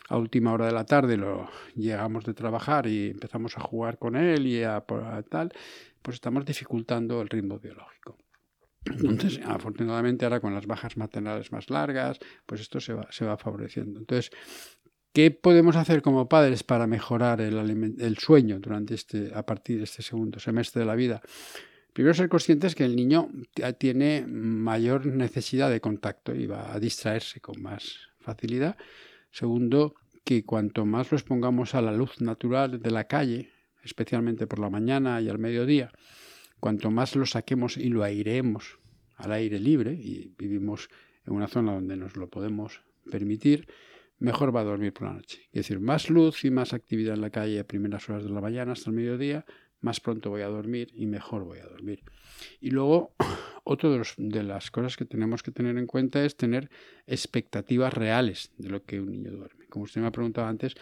a 0.08 0.16
última 0.16 0.52
hora 0.52 0.66
de 0.66 0.72
la 0.72 0.84
tarde 0.84 1.16
lo 1.16 1.48
llegamos 1.74 2.24
de 2.24 2.34
trabajar 2.34 2.86
y 2.86 3.10
empezamos 3.10 3.56
a 3.56 3.60
jugar 3.60 3.98
con 3.98 4.16
él 4.16 4.46
y 4.46 4.62
a, 4.62 4.84
tal, 5.28 5.52
pues 6.02 6.16
estamos 6.16 6.44
dificultando 6.44 7.20
el 7.22 7.28
ritmo 7.28 7.58
biológico. 7.58 8.18
Entonces, 8.86 9.40
afortunadamente 9.46 10.26
ahora 10.26 10.40
con 10.40 10.54
las 10.54 10.66
bajas 10.66 10.96
maternales 10.98 11.52
más 11.52 11.70
largas, 11.70 12.18
pues 12.44 12.60
esto 12.60 12.80
se 12.80 12.92
va, 12.92 13.06
se 13.10 13.24
va 13.24 13.38
favoreciendo. 13.38 13.98
Entonces, 13.98 14.30
¿Qué 15.14 15.30
podemos 15.30 15.76
hacer 15.76 16.02
como 16.02 16.28
padres 16.28 16.64
para 16.64 16.88
mejorar 16.88 17.40
el, 17.40 18.18
sueño 18.18 18.58
durante 18.58 18.94
este, 18.94 19.30
a 19.32 19.46
partir 19.46 19.78
de 19.78 19.84
este 19.84 20.02
segundo 20.02 20.40
semestre 20.40 20.80
de 20.80 20.86
la 20.86 20.96
vida? 20.96 21.22
Primero, 21.94 22.12
ser 22.12 22.28
conscientes 22.28 22.74
que 22.74 22.84
el 22.84 22.96
niño 22.96 23.30
tiene 23.78 24.26
mayor 24.26 25.06
necesidad 25.06 25.70
de 25.70 25.80
contacto 25.80 26.34
y 26.34 26.46
va 26.46 26.74
a 26.74 26.80
distraerse 26.80 27.40
con 27.40 27.62
más 27.62 28.10
facilidad. 28.18 28.76
Segundo, 29.30 29.94
que 30.24 30.44
cuanto 30.44 30.84
más 30.86 31.12
lo 31.12 31.16
expongamos 31.16 31.76
a 31.76 31.82
la 31.82 31.92
luz 31.92 32.20
natural 32.20 32.80
de 32.82 32.90
la 32.90 33.04
calle, 33.04 33.50
especialmente 33.84 34.48
por 34.48 34.58
la 34.58 34.70
mañana 34.70 35.20
y 35.20 35.28
al 35.28 35.38
mediodía, 35.38 35.92
cuanto 36.58 36.90
más 36.90 37.14
lo 37.14 37.26
saquemos 37.26 37.76
y 37.76 37.90
lo 37.90 38.02
aireemos 38.02 38.80
al 39.14 39.30
aire 39.30 39.60
libre, 39.60 39.92
y 39.92 40.34
vivimos 40.36 40.88
en 41.24 41.34
una 41.34 41.46
zona 41.46 41.74
donde 41.74 41.96
nos 41.96 42.16
lo 42.16 42.28
podemos 42.28 42.82
permitir, 43.08 43.68
mejor 44.18 44.54
va 44.54 44.62
a 44.62 44.64
dormir 44.64 44.92
por 44.92 45.06
la 45.06 45.14
noche. 45.14 45.42
Es 45.52 45.68
decir, 45.68 45.78
más 45.78 46.10
luz 46.10 46.44
y 46.44 46.50
más 46.50 46.72
actividad 46.72 47.14
en 47.14 47.20
la 47.20 47.30
calle 47.30 47.60
a 47.60 47.64
primeras 47.64 48.08
horas 48.08 48.24
de 48.24 48.30
la 48.30 48.40
mañana 48.40 48.72
hasta 48.72 48.90
el 48.90 48.96
mediodía, 48.96 49.44
más 49.84 50.00
pronto 50.00 50.30
voy 50.30 50.42
a 50.42 50.48
dormir 50.48 50.90
y 50.94 51.06
mejor 51.06 51.44
voy 51.44 51.58
a 51.58 51.66
dormir. 51.66 52.02
Y 52.60 52.70
luego, 52.70 53.14
otra 53.64 53.90
de, 53.90 54.02
de, 54.16 54.42
las 54.42 54.70
cosas 54.70 54.96
que 54.96 55.04
tenemos 55.04 55.42
que 55.42 55.50
tener 55.50 55.76
en 55.76 55.86
cuenta 55.86 56.24
es 56.24 56.36
tener 56.36 56.70
expectativas 57.06 57.92
reales 57.92 58.50
de 58.56 58.70
lo 58.70 58.84
que 58.84 59.00
un 59.00 59.10
niño 59.10 59.30
duerme. 59.30 59.66
Como 59.68 59.84
usted 59.84 60.00
me 60.00 60.06
ha 60.06 60.12
preguntado 60.12 60.46
antes, 60.46 60.74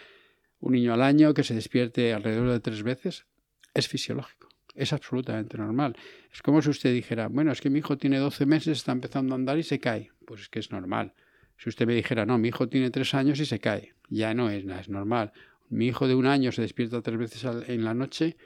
un 0.61 0.73
niño 0.73 0.94
al 0.94 1.02
año 1.02 1.35
que 1.35 1.42
se 1.42 1.54
despierte 1.54 2.12
alrededor 2.12 2.50
de 2.50 2.61
tres 2.61 2.82
veces 2.82 3.26
es 3.75 3.88
fisiológico. 3.88 4.49
Es 4.75 4.92
absolutamente 4.92 5.59
normal. 5.59 5.97
Es 6.32 6.40
como 6.40 6.62
si 6.62 6.71
usted 6.71 6.94
dijera, 6.94 7.28
bueno, 7.28 7.52
es 7.52 7.61
que 7.61 7.68
mi 7.68 7.80
hijo 7.80 7.99
tiene 7.99 8.18
12 8.18 8.47
meses, 8.47 8.78
está 8.78 8.92
empezando 8.92 9.35
a 9.35 9.37
andar 9.37 9.59
y 9.59 9.64
se 9.64 9.80
cae. 9.80 10.12
Pues 10.25 10.42
es 10.42 10.49
que 10.49 10.61
es 10.61 10.71
normal. 10.71 11.12
Si 11.59 11.68
usted 11.68 11.87
me 11.87 11.94
dijera, 11.94 12.25
no, 12.25 12.38
mi 12.38 12.49
hijo 12.49 12.68
tiene 12.68 12.90
tres 12.90 13.14
años 13.14 13.38
y 13.40 13.47
se 13.47 13.61
cae, 13.61 13.94
ya 14.09 14.35
no 14.35 14.49
es 14.50 14.64
nada, 14.64 14.80
es 14.80 14.88
normal. 14.88 15.32
Mi 15.68 15.87
hijo 15.87 16.09
de 16.09 16.14
un 16.14 16.26
año 16.26 16.52
se 16.52 16.62
despierta 16.62 17.02
tres 17.02 17.18
veces 17.18 17.44
en 17.68 17.85
la 17.85 17.94
noche, 17.94 18.37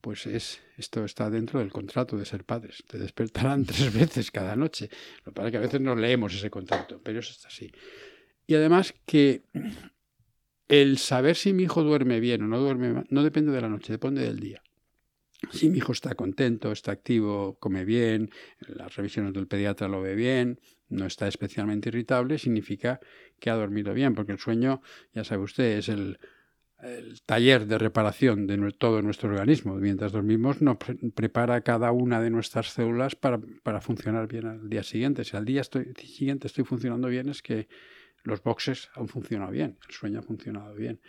pues 0.00 0.26
es 0.26 0.60
esto 0.76 1.04
está 1.04 1.28
dentro 1.28 1.58
del 1.58 1.72
contrato 1.72 2.16
de 2.16 2.24
ser 2.24 2.44
padres. 2.44 2.84
Te 2.86 2.98
despertarán 2.98 3.64
tres 3.66 3.92
veces 3.92 4.30
cada 4.30 4.56
noche. 4.56 4.88
Lo 5.24 5.32
que 5.32 5.36
pasa 5.36 5.48
es 5.48 5.52
que 5.52 5.58
a 5.58 5.62
veces 5.62 5.80
no 5.80 5.96
leemos 5.96 6.34
ese 6.34 6.50
contrato, 6.50 7.00
pero 7.02 7.18
eso 7.18 7.32
está 7.32 7.48
así. 7.48 7.70
Y 8.46 8.54
además 8.54 8.94
que 9.04 9.42
el 10.68 10.98
saber 10.98 11.36
si 11.36 11.52
mi 11.52 11.64
hijo 11.64 11.82
duerme 11.82 12.20
bien 12.20 12.42
o 12.42 12.46
no 12.46 12.58
duerme 12.58 13.04
no 13.10 13.22
depende 13.22 13.52
de 13.52 13.60
la 13.60 13.68
noche, 13.68 13.92
depende 13.92 14.22
del 14.22 14.38
día. 14.38 14.62
Si 15.52 15.68
mi 15.68 15.78
hijo 15.78 15.92
está 15.92 16.14
contento, 16.14 16.72
está 16.72 16.90
activo, 16.90 17.58
come 17.60 17.84
bien, 17.84 18.30
las 18.66 18.96
revisiones 18.96 19.32
del 19.34 19.46
pediatra 19.46 19.86
lo 19.86 20.00
ve 20.02 20.16
bien, 20.16 20.60
no 20.88 21.06
está 21.06 21.28
especialmente 21.28 21.90
irritable, 21.90 22.38
significa 22.38 22.98
que 23.38 23.50
ha 23.50 23.54
dormido 23.54 23.94
bien, 23.94 24.14
porque 24.14 24.32
el 24.32 24.38
sueño, 24.38 24.82
ya 25.12 25.22
sabe 25.22 25.44
usted, 25.44 25.78
es 25.78 25.88
el, 25.88 26.18
taller 27.26 27.66
de 27.66 27.78
reparación 27.78 28.46
de 28.46 28.72
todo 28.72 29.02
nuestro 29.02 29.30
organismo. 29.30 29.74
Mientras 29.74 30.12
dormimos 30.12 30.62
nos 30.62 30.76
prepara 31.14 31.60
cada 31.62 31.90
una 31.92 32.20
de 32.20 32.30
nuestras 32.30 32.72
células 32.72 33.16
para, 33.16 33.40
para, 33.62 33.80
funcionar 33.80 34.28
bien 34.28 34.46
al 34.46 34.68
día 34.68 34.82
siguiente. 34.82 35.24
Si 35.24 35.36
al 35.36 35.44
día 35.44 35.62
siguiente 35.64 36.46
estoy 36.46 36.64
funcionando 36.64 37.08
bien 37.08 37.28
es 37.28 37.42
que 37.42 37.68
los 38.22 38.42
boxes 38.42 38.90
han 38.94 39.08
funcionado 39.08 39.50
bien, 39.50 39.78
el 39.88 39.94
sueño 39.94 40.20
ha 40.20 40.22
funcionado 40.22 40.74
bien. 40.74 41.00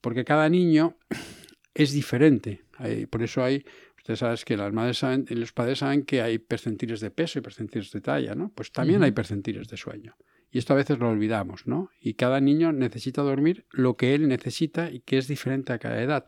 Porque 0.00 0.24
cada 0.24 0.48
niño 0.48 0.96
es 1.74 1.92
diferente. 1.92 2.64
por 3.10 3.22
eso 3.22 3.42
hay, 3.42 3.64
ustedes 3.96 4.18
saben 4.18 4.38
que 4.44 4.56
las 4.56 4.72
madres 4.72 4.98
saben, 4.98 5.24
los 5.30 5.52
padres 5.52 5.78
saben 5.78 6.04
que 6.04 6.20
hay 6.20 6.38
percentiles 6.38 7.00
de 7.00 7.10
peso 7.10 7.38
y 7.38 7.42
percentiles 7.42 7.90
de 7.90 8.00
talla, 8.00 8.34
¿no? 8.34 8.50
Pues 8.50 8.70
también 8.70 9.02
hay 9.02 9.12
percentiles 9.12 9.68
de 9.68 9.76
sueño. 9.76 10.14
Y 10.56 10.58
esto 10.58 10.72
a 10.72 10.76
veces 10.76 10.98
lo 10.98 11.10
olvidamos, 11.10 11.66
¿no? 11.66 11.90
Y 12.00 12.14
cada 12.14 12.40
niño 12.40 12.72
necesita 12.72 13.20
dormir 13.20 13.66
lo 13.72 13.98
que 13.98 14.14
él 14.14 14.26
necesita 14.26 14.90
y 14.90 15.00
que 15.00 15.18
es 15.18 15.28
diferente 15.28 15.74
a 15.74 15.78
cada 15.78 16.00
edad. 16.00 16.24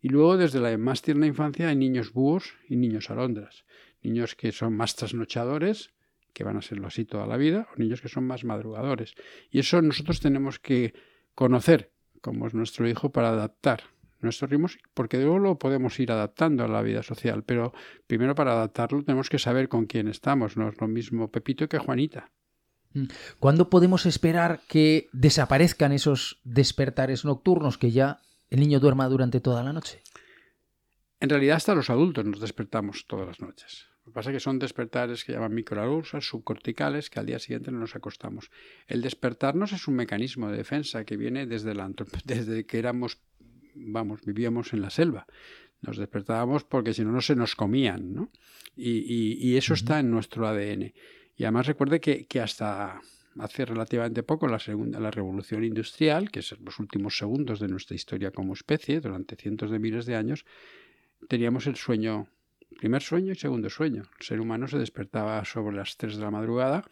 Y 0.00 0.08
luego, 0.08 0.36
desde 0.36 0.60
la 0.60 0.78
más 0.78 1.02
tierna 1.02 1.26
infancia, 1.26 1.66
hay 1.66 1.74
niños 1.74 2.12
búhos 2.12 2.54
y 2.68 2.76
niños 2.76 3.10
alondras. 3.10 3.64
Niños 4.02 4.36
que 4.36 4.52
son 4.52 4.76
más 4.76 4.94
trasnochadores, 4.94 5.90
que 6.32 6.44
van 6.44 6.58
a 6.58 6.62
serlo 6.62 6.86
así 6.86 7.06
toda 7.06 7.26
la 7.26 7.36
vida, 7.36 7.66
o 7.74 7.76
niños 7.80 8.00
que 8.00 8.08
son 8.08 8.22
más 8.22 8.44
madrugadores. 8.44 9.16
Y 9.50 9.58
eso 9.58 9.82
nosotros 9.82 10.20
tenemos 10.20 10.60
que 10.60 10.94
conocer 11.34 11.90
como 12.20 12.46
es 12.46 12.54
nuestro 12.54 12.86
hijo 12.88 13.10
para 13.10 13.30
adaptar 13.30 13.82
nuestros 14.20 14.48
ritmos, 14.48 14.78
porque 14.94 15.16
luego 15.16 15.40
lo 15.40 15.58
podemos 15.58 15.98
ir 15.98 16.12
adaptando 16.12 16.62
a 16.62 16.68
la 16.68 16.82
vida 16.82 17.02
social, 17.02 17.42
pero 17.42 17.72
primero 18.06 18.36
para 18.36 18.52
adaptarlo 18.52 19.02
tenemos 19.02 19.28
que 19.28 19.40
saber 19.40 19.68
con 19.68 19.86
quién 19.86 20.06
estamos, 20.06 20.56
no 20.56 20.68
es 20.68 20.80
lo 20.80 20.86
mismo 20.86 21.32
Pepito 21.32 21.68
que 21.68 21.78
Juanita. 21.78 22.30
Mm. 22.92 23.04
¿Cuándo 23.38 23.70
podemos 23.70 24.06
esperar 24.06 24.60
que 24.68 25.08
desaparezcan 25.12 25.92
esos 25.92 26.40
despertares 26.44 27.24
nocturnos 27.24 27.78
que 27.78 27.90
ya 27.90 28.20
el 28.50 28.60
niño 28.60 28.80
duerma 28.80 29.08
durante 29.08 29.40
toda 29.40 29.62
la 29.62 29.72
noche? 29.72 30.02
En 31.20 31.30
realidad 31.30 31.56
hasta 31.56 31.74
los 31.74 31.90
adultos 31.90 32.24
nos 32.24 32.40
despertamos 32.40 33.06
todas 33.06 33.26
las 33.26 33.40
noches. 33.40 33.86
Lo 34.04 34.12
que 34.12 34.14
pasa 34.14 34.30
es 34.30 34.36
que 34.36 34.40
son 34.40 34.58
despertares 34.58 35.24
que 35.24 35.32
llaman 35.32 35.54
microalusas, 35.54 36.24
subcorticales, 36.24 37.10
que 37.10 37.18
al 37.18 37.26
día 37.26 37.40
siguiente 37.40 37.72
no 37.72 37.80
nos 37.80 37.96
acostamos. 37.96 38.50
El 38.86 39.02
despertarnos 39.02 39.72
es 39.72 39.88
un 39.88 39.96
mecanismo 39.96 40.48
de 40.48 40.58
defensa 40.58 41.04
que 41.04 41.16
viene 41.16 41.46
desde, 41.46 41.74
la, 41.74 41.90
desde 42.24 42.66
que 42.66 42.78
éramos 42.78 43.18
vamos, 43.76 44.22
vivíamos 44.24 44.72
en 44.72 44.82
la 44.82 44.90
selva. 44.90 45.26
Nos 45.82 45.98
despertábamos 45.98 46.64
porque 46.64 46.94
si 46.94 47.04
no, 47.04 47.12
no 47.12 47.20
se 47.20 47.36
nos 47.36 47.54
comían, 47.54 48.14
¿no? 48.14 48.30
Y, 48.76 49.56
eso 49.56 49.74
está 49.74 50.00
en 50.00 50.10
nuestro 50.10 50.46
ADN. 50.46 50.92
Y 51.36 51.44
además 51.44 51.66
recuerde 51.66 52.00
que, 52.00 52.40
hasta 52.40 53.00
hace 53.38 53.64
relativamente 53.66 54.22
poco, 54.22 54.48
la 54.48 54.58
segunda, 54.58 54.98
la 54.98 55.10
revolución 55.10 55.64
industrial, 55.64 56.30
que 56.30 56.40
es 56.40 56.58
los 56.58 56.78
últimos 56.78 57.18
segundos 57.18 57.60
de 57.60 57.68
nuestra 57.68 57.94
historia 57.94 58.30
como 58.30 58.54
especie, 58.54 59.00
durante 59.00 59.36
cientos 59.36 59.70
de 59.70 59.78
miles 59.78 60.06
de 60.06 60.16
años, 60.16 60.46
teníamos 61.28 61.66
el 61.66 61.76
sueño, 61.76 62.28
primer 62.78 63.02
sueño 63.02 63.32
y 63.32 63.36
segundo 63.36 63.68
sueño. 63.68 64.04
El 64.18 64.26
ser 64.26 64.40
humano 64.40 64.66
se 64.66 64.78
despertaba 64.78 65.44
sobre 65.44 65.76
las 65.76 65.96
3 65.98 66.16
de 66.16 66.22
la 66.22 66.30
madrugada 66.30 66.84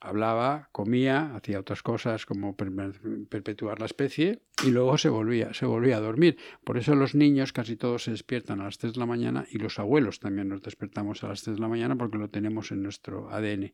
hablaba, 0.00 0.68
comía, 0.72 1.34
hacía 1.34 1.60
otras 1.60 1.82
cosas 1.82 2.26
como 2.26 2.56
perpetuar 2.56 3.80
la 3.80 3.86
especie 3.86 4.40
y 4.64 4.70
luego 4.70 4.96
se 4.98 5.08
volvía, 5.08 5.52
se 5.54 5.66
volvía 5.66 5.96
a 5.96 6.00
dormir. 6.00 6.36
Por 6.64 6.78
eso 6.78 6.94
los 6.94 7.14
niños 7.14 7.52
casi 7.52 7.76
todos 7.76 8.04
se 8.04 8.12
despiertan 8.12 8.60
a 8.60 8.64
las 8.64 8.78
3 8.78 8.94
de 8.94 9.00
la 9.00 9.06
mañana 9.06 9.46
y 9.50 9.58
los 9.58 9.78
abuelos 9.78 10.20
también 10.20 10.48
nos 10.48 10.62
despertamos 10.62 11.24
a 11.24 11.28
las 11.28 11.42
3 11.42 11.56
de 11.56 11.60
la 11.60 11.68
mañana 11.68 11.96
porque 11.96 12.18
lo 12.18 12.28
tenemos 12.30 12.70
en 12.70 12.82
nuestro 12.82 13.30
ADN. 13.30 13.72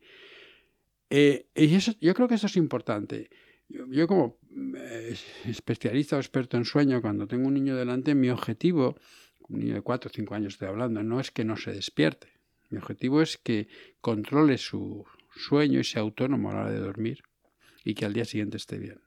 Eh, 1.10 1.46
y 1.54 1.74
eso, 1.74 1.92
yo 2.00 2.14
creo 2.14 2.28
que 2.28 2.34
eso 2.34 2.46
es 2.46 2.56
importante. 2.56 3.30
Yo, 3.68 4.06
como 4.06 4.38
eh, 4.76 5.14
especialista 5.46 6.16
o 6.16 6.20
experto 6.20 6.56
en 6.56 6.64
sueño, 6.64 7.00
cuando 7.00 7.26
tengo 7.26 7.48
un 7.48 7.54
niño 7.54 7.76
delante, 7.76 8.14
mi 8.14 8.30
objetivo, 8.30 8.96
un 9.48 9.60
niño 9.60 9.74
de 9.74 9.82
4 9.82 10.08
o 10.08 10.12
5 10.12 10.34
años 10.34 10.54
estoy 10.54 10.68
hablando, 10.68 11.02
no 11.02 11.20
es 11.20 11.30
que 11.30 11.44
no 11.44 11.56
se 11.56 11.72
despierte. 11.72 12.28
Mi 12.70 12.78
objetivo 12.78 13.22
es 13.22 13.36
que 13.38 13.68
controle 14.00 14.58
su, 14.58 15.04
sueño 15.36 15.80
y 15.80 15.84
sea 15.84 16.02
autónomo 16.02 16.50
a 16.50 16.54
la 16.54 16.60
hora 16.60 16.70
de 16.70 16.80
dormir 16.80 17.22
y 17.84 17.94
que 17.94 18.04
al 18.04 18.12
día 18.12 18.24
siguiente 18.24 18.56
esté 18.56 18.78
bien. 18.78 19.00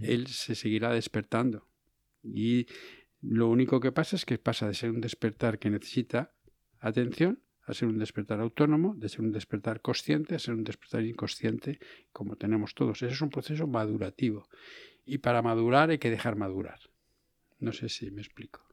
Él 0.00 0.26
se 0.28 0.54
seguirá 0.54 0.92
despertando 0.92 1.68
y 2.22 2.66
lo 3.20 3.48
único 3.48 3.80
que 3.80 3.92
pasa 3.92 4.16
es 4.16 4.24
que 4.24 4.38
pasa 4.38 4.66
de 4.66 4.74
ser 4.74 4.90
un 4.90 5.00
despertar 5.00 5.58
que 5.58 5.70
necesita 5.70 6.34
atención 6.80 7.42
a 7.64 7.74
ser 7.74 7.88
un 7.88 7.98
despertar 7.98 8.40
autónomo, 8.40 8.94
de 8.96 9.08
ser 9.08 9.20
un 9.20 9.32
despertar 9.32 9.80
consciente 9.80 10.34
a 10.34 10.38
ser 10.38 10.54
un 10.54 10.64
despertar 10.64 11.04
inconsciente, 11.04 11.78
como 12.12 12.36
tenemos 12.36 12.74
todos. 12.74 13.02
Ese 13.02 13.14
es 13.14 13.20
un 13.20 13.30
proceso 13.30 13.66
madurativo. 13.66 14.48
Y 15.04 15.18
para 15.18 15.42
madurar 15.42 15.90
hay 15.90 15.98
que 15.98 16.10
dejar 16.10 16.36
madurar. 16.36 16.80
No 17.60 17.72
sé 17.72 17.88
si 17.88 18.10
me 18.10 18.20
explico. 18.20 18.71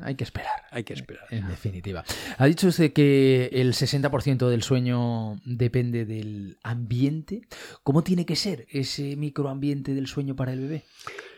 Hay 0.00 0.14
que 0.14 0.24
esperar. 0.24 0.62
Hay 0.70 0.84
que 0.84 0.94
esperar. 0.94 1.24
En 1.30 1.48
definitiva. 1.48 2.04
Ha 2.36 2.46
dicho 2.46 2.68
usted 2.68 2.92
que 2.92 3.50
el 3.52 3.72
60% 3.72 4.48
del 4.48 4.62
sueño 4.62 5.40
depende 5.44 6.04
del 6.04 6.58
ambiente. 6.62 7.42
¿Cómo 7.82 8.02
tiene 8.02 8.26
que 8.26 8.36
ser 8.36 8.66
ese 8.70 9.16
microambiente 9.16 9.94
del 9.94 10.06
sueño 10.06 10.36
para 10.36 10.52
el 10.52 10.60
bebé? 10.60 10.84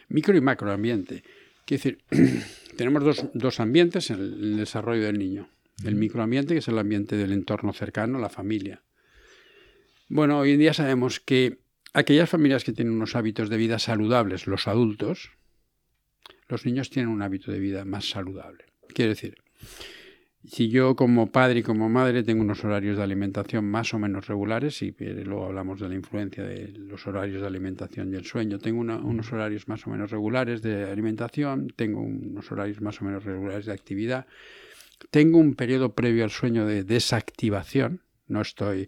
Micro 0.09 0.37
y 0.37 0.41
macroambiente. 0.41 1.23
Quiere 1.65 1.83
decir, 1.83 2.45
tenemos 2.77 3.05
dos, 3.05 3.27
dos 3.35 3.61
ambientes 3.61 4.11
en 4.11 4.21
el, 4.21 4.57
desarrollo 4.57 5.05
del 5.05 5.19
niño. 5.19 5.49
El 5.85 5.95
microambiente, 5.95 6.55
que 6.55 6.59
es 6.59 6.69
el 6.69 6.79
ambiente 6.79 7.17
del 7.17 7.33
entorno 7.33 7.73
cercano, 7.73 8.19
la 8.19 8.29
familia. 8.29 8.83
Bueno, 10.09 10.41
hoy 10.41 10.53
en 10.53 10.59
día 10.59 10.75
sabemos 10.75 11.21
que 11.21 11.61
aquellas 11.93 12.29
familias 12.29 12.65
que 12.65 12.73
tienen 12.73 12.95
unos 12.95 13.15
hábitos 13.17 13.49
de 13.49 13.57
vida 13.57 13.79
saludables, 13.79 14.47
los 14.47 14.67
adultos, 14.69 15.31
los 16.50 16.66
niños 16.66 16.90
tienen 16.90 17.11
un 17.11 17.23
hábito 17.23 17.52
de 17.52 17.59
vida 17.59 17.85
más 17.85 18.09
saludable. 18.09 18.64
Quiero 18.92 19.11
decir, 19.11 19.37
si 20.45 20.69
yo 20.69 20.97
como 20.97 21.30
padre 21.30 21.61
y 21.61 21.62
como 21.62 21.88
madre 21.88 22.23
tengo 22.23 22.40
unos 22.40 22.64
horarios 22.64 22.97
de 22.97 23.02
alimentación 23.02 23.64
más 23.66 23.92
o 23.92 23.99
menos 23.99 24.26
regulares, 24.26 24.80
y 24.83 24.95
luego 25.25 25.45
hablamos 25.45 25.80
de 25.80 25.88
la 25.88 25.95
influencia 25.95 26.42
de 26.42 26.69
los 26.69 27.07
horarios 27.07 27.42
de 27.42 27.47
alimentación 27.47 28.12
y 28.12 28.16
el 28.16 28.25
sueño, 28.25 28.59
tengo 28.59 28.80
unos 28.80 29.33
horarios 29.33 29.69
más 29.69 29.87
o 29.87 29.90
menos 29.90 30.11
regulares 30.11 30.62
de 30.62 30.85
alimentación, 30.90 31.69
tengo 31.76 32.00
unos 32.00 32.50
horarios 32.50 32.80
más 32.80 33.00
o 33.02 33.04
menos 33.04 33.25
regulares 33.25 33.66
de 33.66 33.73
actividad, 33.73 34.26
tengo 35.11 35.38
un 35.38 35.54
periodo 35.54 35.95
previo 35.95 36.25
al 36.25 36.30
sueño 36.30 36.66
de 36.66 36.85
desactivación, 36.85 38.00
no 38.26 38.40
estoy 38.40 38.87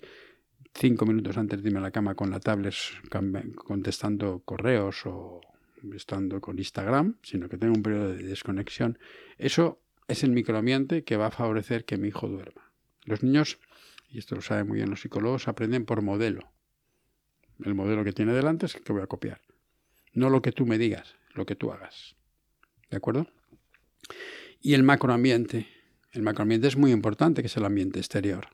cinco 0.74 1.04
minutos 1.04 1.36
antes 1.36 1.62
de 1.62 1.68
irme 1.68 1.80
a 1.80 1.82
la 1.82 1.90
cama 1.90 2.14
con 2.14 2.30
la 2.30 2.40
tablet 2.40 2.74
contestando 3.54 4.40
correos 4.44 5.02
o 5.04 5.40
estando 5.94 6.40
con 6.40 6.58
Instagram, 6.58 7.16
sino 7.22 7.48
que 7.48 7.58
tengo 7.58 7.74
un 7.74 7.82
periodo 7.82 8.12
de 8.12 8.22
desconexión. 8.22 8.98
Eso 9.38 9.82
es 10.08 10.22
el 10.22 10.30
microambiente 10.30 11.04
que 11.04 11.16
va 11.16 11.26
a 11.26 11.30
favorecer 11.30 11.84
que 11.84 11.96
mi 11.96 12.08
hijo 12.08 12.28
duerma. 12.28 12.72
Los 13.04 13.22
niños, 13.22 13.58
y 14.08 14.18
esto 14.18 14.34
lo 14.34 14.42
saben 14.42 14.68
muy 14.68 14.76
bien 14.76 14.90
los 14.90 15.00
psicólogos, 15.00 15.48
aprenden 15.48 15.84
por 15.84 16.02
modelo. 16.02 16.52
El 17.64 17.74
modelo 17.74 18.04
que 18.04 18.12
tiene 18.12 18.32
delante 18.32 18.66
es 18.66 18.74
el 18.74 18.82
que 18.82 18.92
voy 18.92 19.02
a 19.02 19.06
copiar. 19.06 19.40
No 20.12 20.30
lo 20.30 20.42
que 20.42 20.52
tú 20.52 20.66
me 20.66 20.78
digas, 20.78 21.16
lo 21.34 21.46
que 21.46 21.56
tú 21.56 21.72
hagas. 21.72 22.16
¿De 22.90 22.96
acuerdo? 22.96 23.26
Y 24.60 24.74
el 24.74 24.82
macroambiente. 24.82 25.66
El 26.12 26.22
macroambiente 26.22 26.68
es 26.68 26.76
muy 26.76 26.92
importante, 26.92 27.42
que 27.42 27.46
es 27.46 27.56
el 27.56 27.64
ambiente 27.64 27.98
exterior. 27.98 28.48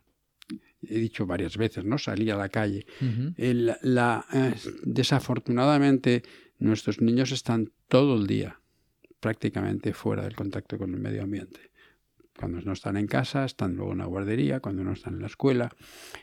He 0.80 0.98
dicho 0.98 1.26
varias 1.26 1.56
veces, 1.56 1.84
¿no? 1.84 1.98
Salir 1.98 2.32
a 2.32 2.36
la 2.36 2.48
calle. 2.48 2.86
la, 3.36 4.24
eh, 4.32 4.54
desafortunadamente, 4.84 6.22
nuestros 6.58 7.00
niños 7.00 7.32
están 7.32 7.72
todo 7.88 8.16
el 8.16 8.26
día 8.26 8.60
prácticamente 9.20 9.92
fuera 9.92 10.24
del 10.24 10.36
contacto 10.36 10.78
con 10.78 10.94
el 10.94 11.00
medio 11.00 11.22
ambiente. 11.22 11.70
Cuando 12.38 12.60
no 12.60 12.72
están 12.72 12.96
en 12.96 13.08
casa, 13.08 13.44
están 13.44 13.74
luego 13.74 13.92
en 13.92 13.98
la 13.98 14.06
guardería, 14.06 14.60
cuando 14.60 14.84
no 14.84 14.92
están 14.92 15.14
en 15.14 15.20
la 15.22 15.26
escuela. 15.26 15.70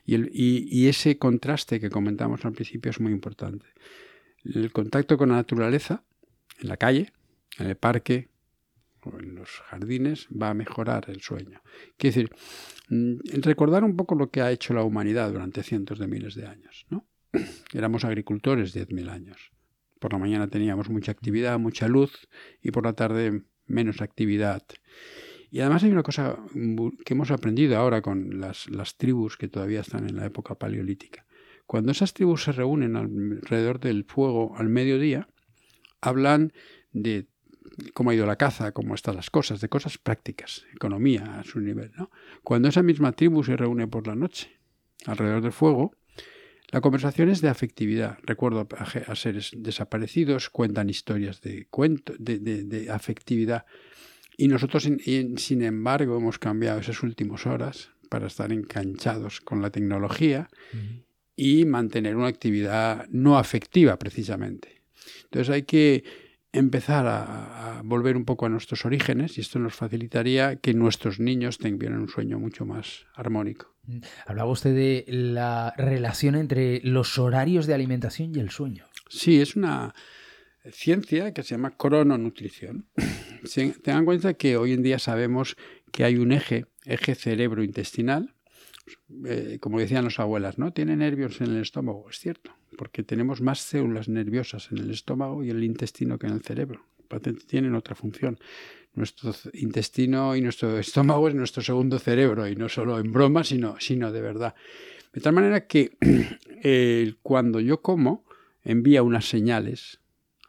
Y, 0.06 0.88
ese 0.88 1.18
contraste 1.18 1.80
que 1.80 1.90
comentamos 1.90 2.46
al 2.46 2.54
principio 2.54 2.90
es 2.90 3.02
muy 3.02 3.12
importante. 3.12 3.66
El 4.46 4.72
contacto 4.72 5.18
con 5.18 5.30
la 5.30 5.36
naturaleza, 5.36 6.04
en 6.62 6.70
la 6.70 6.78
calle, 6.78 7.12
en 7.60 7.68
el 7.68 7.76
parque 7.76 8.30
o 9.02 9.20
en 9.20 9.36
los 9.36 9.50
jardines, 9.50 10.28
va 10.30 10.52
a 10.52 10.54
mejorar 10.54 11.10
el 11.10 11.20
sueño. 11.20 11.62
Quiere 11.98 12.16
decir, 12.16 12.36
mm, 12.90 13.42
recordar 13.42 13.84
un 13.84 13.98
poco 13.98 14.16
lo 14.16 14.30
que 14.30 14.42
ha 14.42 14.52
hecho 14.52 14.74
la 14.74 14.84
humanidad 14.84 15.34
durante 15.34 15.64
cientos 15.64 16.00
de 16.00 16.08
miles 16.08 16.36
de 16.36 16.48
años. 16.48 16.86
¿no? 16.90 17.06
Éramos 17.74 18.06
agricultores 18.06 18.74
10.000 18.74 19.10
años. 19.10 19.52
Por 20.06 20.14
la 20.14 20.20
mañana 20.20 20.48
teníamos 20.48 20.88
mucha 20.88 21.12
actividad, 21.12 21.58
mucha 21.58 21.88
luz 21.88 22.28
y 22.62 22.70
por 22.70 22.86
la 22.86 22.94
tarde 22.94 23.42
menos 23.66 24.02
actividad. 24.04 24.62
Y 25.50 25.62
además 25.62 25.84
hay 25.84 25.90
una 25.90 26.04
cosa 26.04 26.38
que 27.04 27.16
hemos 27.16 27.32
aprendido 27.32 27.76
ahora 27.76 28.04
con 28.04 28.40
las, 28.40 28.68
tribus 28.98 29.36
que 29.36 29.48
todavía 29.48 29.82
están 29.82 30.08
en 30.08 30.18
la 30.18 30.28
época 30.28 30.54
paleolítica. 30.54 31.26
Cuando 31.66 31.92
esas 31.92 32.14
tribus 32.14 32.44
se 32.44 32.52
reúnen 32.52 32.96
alrededor 32.96 33.80
del 33.80 34.04
fuego 34.04 34.56
al 34.56 34.70
mediodía, 34.70 35.28
hablan 36.02 36.54
de 36.92 37.26
cómo 37.96 38.12
ha 38.12 38.14
ido 38.14 38.28
la 38.28 38.36
caza, 38.36 38.74
cómo 38.74 38.94
están 38.94 39.16
las 39.16 39.32
cosas, 39.32 39.60
de 39.60 39.70
cosas 39.70 39.98
prácticas, 39.98 40.68
economía 40.72 41.40
a 41.40 41.44
su 41.44 41.60
nivel. 41.60 41.94
¿no? 41.98 42.12
Cuando 42.44 42.68
esa 42.68 42.84
misma 42.84 43.14
tribu 43.14 43.44
se 43.44 43.58
reúne 43.58 43.88
por 43.88 44.06
la 44.06 44.14
noche 44.14 44.60
alrededor 45.08 45.42
del 45.42 45.52
fuego, 45.52 45.96
la 46.72 46.82
conversación 46.82 47.30
es 47.30 47.42
de 47.42 47.50
afectividad. 47.50 48.18
Recuerdo 48.24 48.68
a, 48.78 49.16
seres 49.16 49.52
desaparecidos, 49.56 50.50
cuentan 50.50 50.90
historias 50.90 51.42
de, 51.42 51.68
cuento, 51.70 52.14
de, 52.18 52.88
afectividad. 52.92 53.66
Y 54.38 54.48
nosotros, 54.48 54.84
sin 54.84 55.62
embargo, 55.62 56.18
hemos 56.18 56.40
cambiado 56.40 56.80
esas 56.80 57.02
últimas 57.04 57.46
horas 57.46 57.92
para 58.10 58.28
estar 58.28 58.52
enganchados 58.52 59.42
con 59.42 59.62
la 59.62 59.70
tecnología 59.70 60.50
y 61.36 61.66
mantener 61.66 62.16
una 62.16 62.28
actividad 62.28 63.08
no 63.10 63.38
afectiva, 63.38 63.98
precisamente. 63.98 64.82
Entonces 65.26 65.54
hay 65.54 65.64
que 65.64 66.04
empezar 66.58 67.06
a, 67.08 67.82
volver 67.84 68.18
un 68.18 68.26
poco 68.26 68.46
a 68.46 68.50
nuestros 68.50 68.86
orígenes 68.86 69.38
y 69.38 69.42
esto 69.42 69.60
nos 69.60 69.76
facilitaría 69.76 70.56
que 70.56 70.74
nuestros 70.74 71.20
niños 71.20 71.58
tengan 71.58 71.94
un 71.94 72.08
sueño 72.08 72.40
mucho 72.40 72.66
más 72.66 73.06
armónico. 73.14 73.76
Mm. 73.84 74.00
Hablaba 74.26 74.50
usted 74.50 74.74
de 74.74 75.06
la 75.08 75.74
relación 75.78 76.36
entre 76.36 76.82
los 76.82 77.20
horarios 77.20 77.68
de 77.68 77.74
alimentación 77.74 78.36
y 78.36 78.40
el 78.40 78.50
sueño. 78.50 78.86
Sí, 79.10 79.40
es 79.40 79.56
una 79.56 79.94
ciencia 80.72 81.34
que 81.34 81.44
se 81.44 81.56
llama 81.56 81.78
crononutrición. 81.78 82.88
Tengan 83.84 84.00
en 84.00 84.06
cuenta 84.06 84.34
que 84.34 84.58
hoy 84.58 84.74
en 84.74 84.82
día 84.82 85.00
sabemos 85.00 85.58
que 85.92 86.04
hay 86.04 86.18
un 86.18 86.32
eje, 86.32 86.66
eje 86.86 87.16
cerebro-intestinal, 87.16 88.34
eh, 89.26 89.58
como 89.62 89.80
decían 89.80 90.06
las 90.06 90.20
abuelas, 90.20 90.58
¿no? 90.58 90.74
Tiene 90.74 90.96
nervios 90.96 91.42
en 91.42 91.52
el 91.52 91.62
estómago, 91.62 92.10
es 92.10 92.20
cierto, 92.20 92.52
porque 92.78 93.04
tenemos 93.04 93.42
más 93.42 93.60
células 93.60 94.08
nerviosas 94.10 94.72
en 94.72 94.80
el 94.80 94.92
estómago 94.92 95.44
y 95.44 95.50
el 95.50 95.64
intestino 95.64 96.18
que 96.18 96.28
en 96.28 96.34
el 96.34 96.42
cerebro. 96.42 96.86
Tienen 97.48 97.76
otra 97.76 97.96
función. 97.96 98.40
Nuestro 98.94 99.34
intestino 99.54 100.36
y 100.36 100.42
nuestro 100.42 100.78
estómago 100.80 101.28
es 101.28 101.36
nuestro 101.36 101.62
segundo 101.62 102.00
cerebro, 102.00 102.48
y 102.48 102.56
no 102.56 102.70
solo 102.70 103.00
en 103.00 103.12
broma, 103.12 103.44
sino, 103.44 103.76
sino 103.80 104.12
de 104.12 104.22
verdad. 104.22 104.56
De 105.14 105.22
tal 105.22 105.34
manera 105.34 105.68
que 105.68 105.98
cuando 107.22 107.60
yo 107.60 107.82
como, 107.82 108.26
envía 108.64 109.04
unas 109.04 109.30
señales 109.30 110.00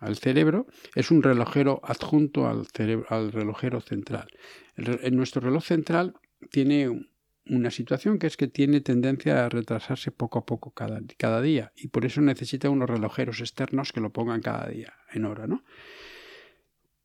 al 0.00 0.16
cerebro, 0.16 0.66
es 0.94 1.10
un 1.10 1.22
relojero 1.22 1.80
adjunto 1.84 2.48
al, 2.48 2.66
cerebro, 2.66 3.06
al 3.08 3.32
relojero 3.32 3.80
central. 3.80 4.28
en 4.76 5.16
nuestro 5.16 5.40
reloj 5.40 5.64
central 5.64 6.14
tiene 6.50 7.08
una 7.48 7.70
situación 7.70 8.18
que 8.18 8.26
es 8.26 8.36
que 8.36 8.48
tiene 8.48 8.80
tendencia 8.80 9.44
a 9.44 9.48
retrasarse 9.48 10.10
poco 10.10 10.38
a 10.38 10.46
poco 10.46 10.72
cada, 10.72 11.40
día 11.40 11.72
y 11.76 11.88
por 11.88 12.04
eso 12.04 12.20
necesita 12.20 12.70
unos 12.70 12.90
relojeros 12.90 13.40
externos 13.40 13.92
que 13.92 14.00
lo 14.00 14.12
pongan 14.12 14.40
cada 14.40 14.68
día 14.68 14.94
en 15.12 15.24
hora. 15.24 15.46
¿no? 15.46 15.64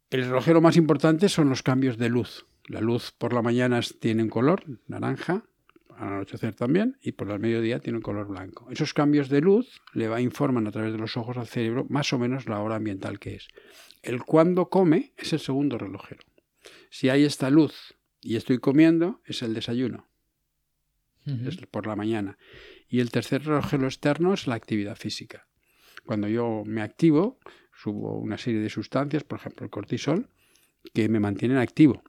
El 0.09 0.25
relojero 0.25 0.61
más 0.61 0.77
importante 0.77 1.29
son 1.29 1.49
los 1.49 1.63
cambios 1.63 1.97
de 1.97 2.09
luz. 2.09 2.47
La 2.67 2.81
luz 2.81 3.11
por 3.17 3.33
la 3.33 3.41
mañana 3.41 3.79
tiene 3.99 4.23
un 4.23 4.29
color 4.29 4.63
naranja, 4.87 5.45
al 5.95 6.13
anochecer 6.13 6.55
también, 6.55 6.97
y 7.01 7.11
por 7.11 7.29
el 7.29 7.39
mediodía 7.39 7.79
tiene 7.79 7.97
un 7.97 8.03
color 8.03 8.27
blanco. 8.27 8.67
Esos 8.71 8.93
cambios 8.93 9.29
de 9.29 9.41
luz 9.41 9.81
le 9.93 10.07
va, 10.07 10.21
informan 10.21 10.67
a 10.67 10.71
través 10.71 10.91
de 10.91 10.97
los 10.97 11.17
ojos 11.17 11.37
al 11.37 11.47
cerebro 11.47 11.85
más 11.89 12.11
o 12.13 12.19
menos 12.19 12.47
la 12.47 12.59
hora 12.59 12.75
ambiental 12.75 13.19
que 13.19 13.35
es. 13.35 13.47
El 14.01 14.23
cuando 14.23 14.69
come 14.69 15.13
es 15.17 15.33
el 15.33 15.39
segundo 15.39 15.77
relojero. 15.77 16.23
Si 16.89 17.09
hay 17.09 17.23
esta 17.23 17.49
luz 17.49 17.95
y 18.21 18.35
estoy 18.35 18.59
comiendo, 18.59 19.21
es 19.25 19.41
el 19.43 19.53
desayuno. 19.53 20.10
Es 21.25 21.57
por 21.67 21.87
la 21.87 21.95
mañana. 21.95 22.37
Y 22.89 22.99
el 22.99 23.11
tercer 23.11 23.43
relojero 23.43 23.85
externo 23.85 24.33
es 24.33 24.47
la 24.47 24.55
actividad 24.55 24.95
física. 24.95 25.47
Cuando 26.05 26.27
yo 26.27 26.63
me 26.65 26.81
activo, 26.81 27.39
subo 27.73 28.17
una 28.17 28.37
serie 28.37 28.59
de 28.59 28.69
sustancias, 28.69 29.23
por 29.23 29.39
ejemplo 29.39 29.63
el 29.63 29.69
cortisol, 29.69 30.29
que 30.93 31.09
me 31.09 31.19
mantienen 31.19 31.57
activo 31.57 32.03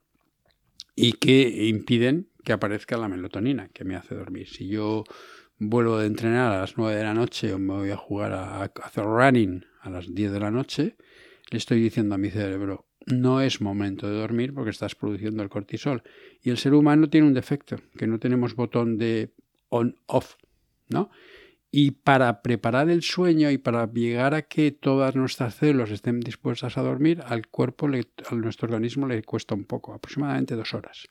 y 0.95 1.13
que 1.15 1.67
impiden 1.67 2.29
que 2.45 2.53
aparezca 2.53 2.97
la 2.97 3.09
melatonina, 3.09 3.69
que 3.69 3.85
me 3.85 3.97
hace 3.97 4.15
dormir. 4.15 4.49
Si 4.49 4.67
yo 4.67 5.05
vuelvo 5.59 5.99
de 5.99 6.07
entrenar 6.07 6.53
a 6.53 6.61
las 6.61 6.77
9 6.77 6.97
de 6.97 7.05
la 7.05 7.15
noche 7.15 7.53
o 7.53 7.59
me 7.59 7.75
voy 7.75 7.91
a 7.91 7.97
jugar 7.97 8.33
a, 8.33 8.63
hacer 8.65 9.05
running 9.05 9.65
a 9.81 9.91
las 9.91 10.13
10 10.13 10.33
de 10.33 10.41
la 10.41 10.51
noche, 10.51 10.97
le 11.51 11.59
estoy 11.59 11.81
diciendo 11.81 12.15
a 12.15 12.19
mi 12.19 12.31
cerebro, 12.31 12.87
no 13.07 13.41
es 13.41 13.61
momento 13.61 14.09
de 14.09 14.17
dormir 14.17 14.55
porque 14.55 14.71
estás 14.71 14.95
produciendo 14.95 15.43
el 15.43 15.49
cortisol. 15.49 16.03
Y 16.43 16.51
el 16.51 16.59
ser 16.59 16.75
humano 16.75 17.09
tiene 17.09 17.27
un 17.27 17.35
defecto, 17.35 17.77
que 17.97 18.07
no 18.07 18.19
tenemos 18.19 18.55
botón 18.55 18.99
de 18.99 19.33
on-off, 19.69 20.37
¿no? 20.89 21.11
Y 21.71 21.93
para 21.93 22.43
preparar 22.43 22.91
el 22.91 23.03
sueño 23.03 23.51
y 23.51 23.57
para 23.57 23.91
llegar 23.91 24.35
a 24.35 24.43
que 24.43 24.73
todas 24.73 25.17
nuestras 25.17 25.55
células 25.55 25.91
estén 25.91 26.21
dispuestas 26.21 26.77
a 26.77 26.83
dormir, 26.83 27.23
al 27.25 27.49
cuerpo, 27.49 27.87
a 27.87 28.35
nuestro 28.35 28.67
organismo 28.67 29.07
le 29.07 29.23
cuesta 29.23 29.55
un 29.55 29.65
poco, 29.65 29.95
aproximadamente 29.95 30.55
dos 30.55 30.75
horas. 30.75 31.09